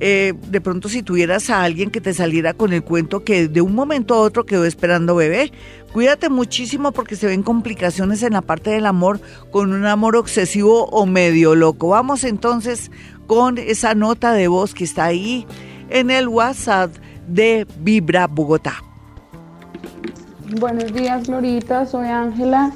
[0.00, 3.60] eh, de pronto si tuvieras a alguien que te saliera con el cuento que de
[3.60, 5.52] un momento a otro quedó esperando bebé.
[5.92, 9.20] Cuídate muchísimo porque se ven complicaciones en la parte del amor
[9.50, 11.88] con un amor obsesivo o medio loco.
[11.88, 12.90] Vamos entonces
[13.26, 15.46] con esa nota de voz que está ahí
[15.90, 16.90] en el WhatsApp
[17.28, 18.74] de Vibra Bogotá.
[20.58, 21.86] Buenos días, Glorita.
[21.86, 22.72] Soy Ángela.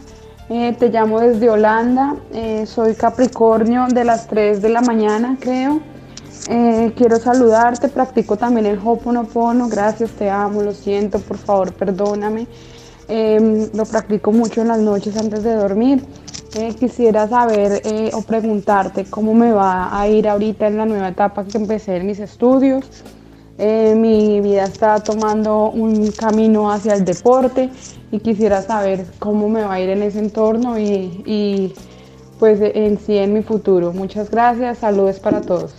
[0.50, 2.16] Eh, te llamo desde Holanda.
[2.34, 5.80] Eh, soy Capricornio de las 3 de la mañana, creo.
[6.48, 7.88] Eh, quiero saludarte.
[7.88, 9.68] Practico también el Hoponopono.
[9.68, 12.46] Gracias, te amo, lo siento, por favor, perdóname.
[13.08, 16.04] Em, lo practico mucho en las noches antes de dormir.
[16.78, 17.80] quisiera saber
[18.12, 22.06] o preguntarte cómo me va a ir ahorita en la nueva etapa que empecé en
[22.06, 22.84] mis estudios.
[23.58, 27.70] Eh, mi vida está tomando un camino hacia el deporte
[28.10, 31.74] y quisiera saber cómo me va a ir en ese entorno y, y
[32.38, 33.92] pues en sí en mi futuro.
[33.92, 35.74] Muchas gracias, saludos para todos.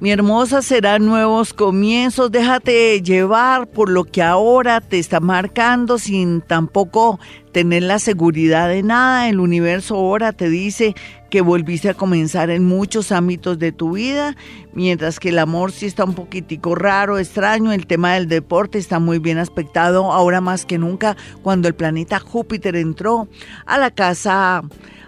[0.00, 2.30] Mi hermosa, serán nuevos comienzos.
[2.30, 7.18] Déjate llevar por lo que ahora te está marcando sin tampoco
[7.52, 9.28] tener la seguridad de nada.
[9.28, 10.94] El universo ahora te dice
[11.34, 14.36] que volviste a comenzar en muchos ámbitos de tu vida,
[14.72, 17.72] mientras que el amor sí está un poquitico raro, extraño.
[17.72, 22.20] El tema del deporte está muy bien aspectado ahora más que nunca cuando el planeta
[22.20, 23.26] Júpiter entró
[23.66, 24.62] a la casa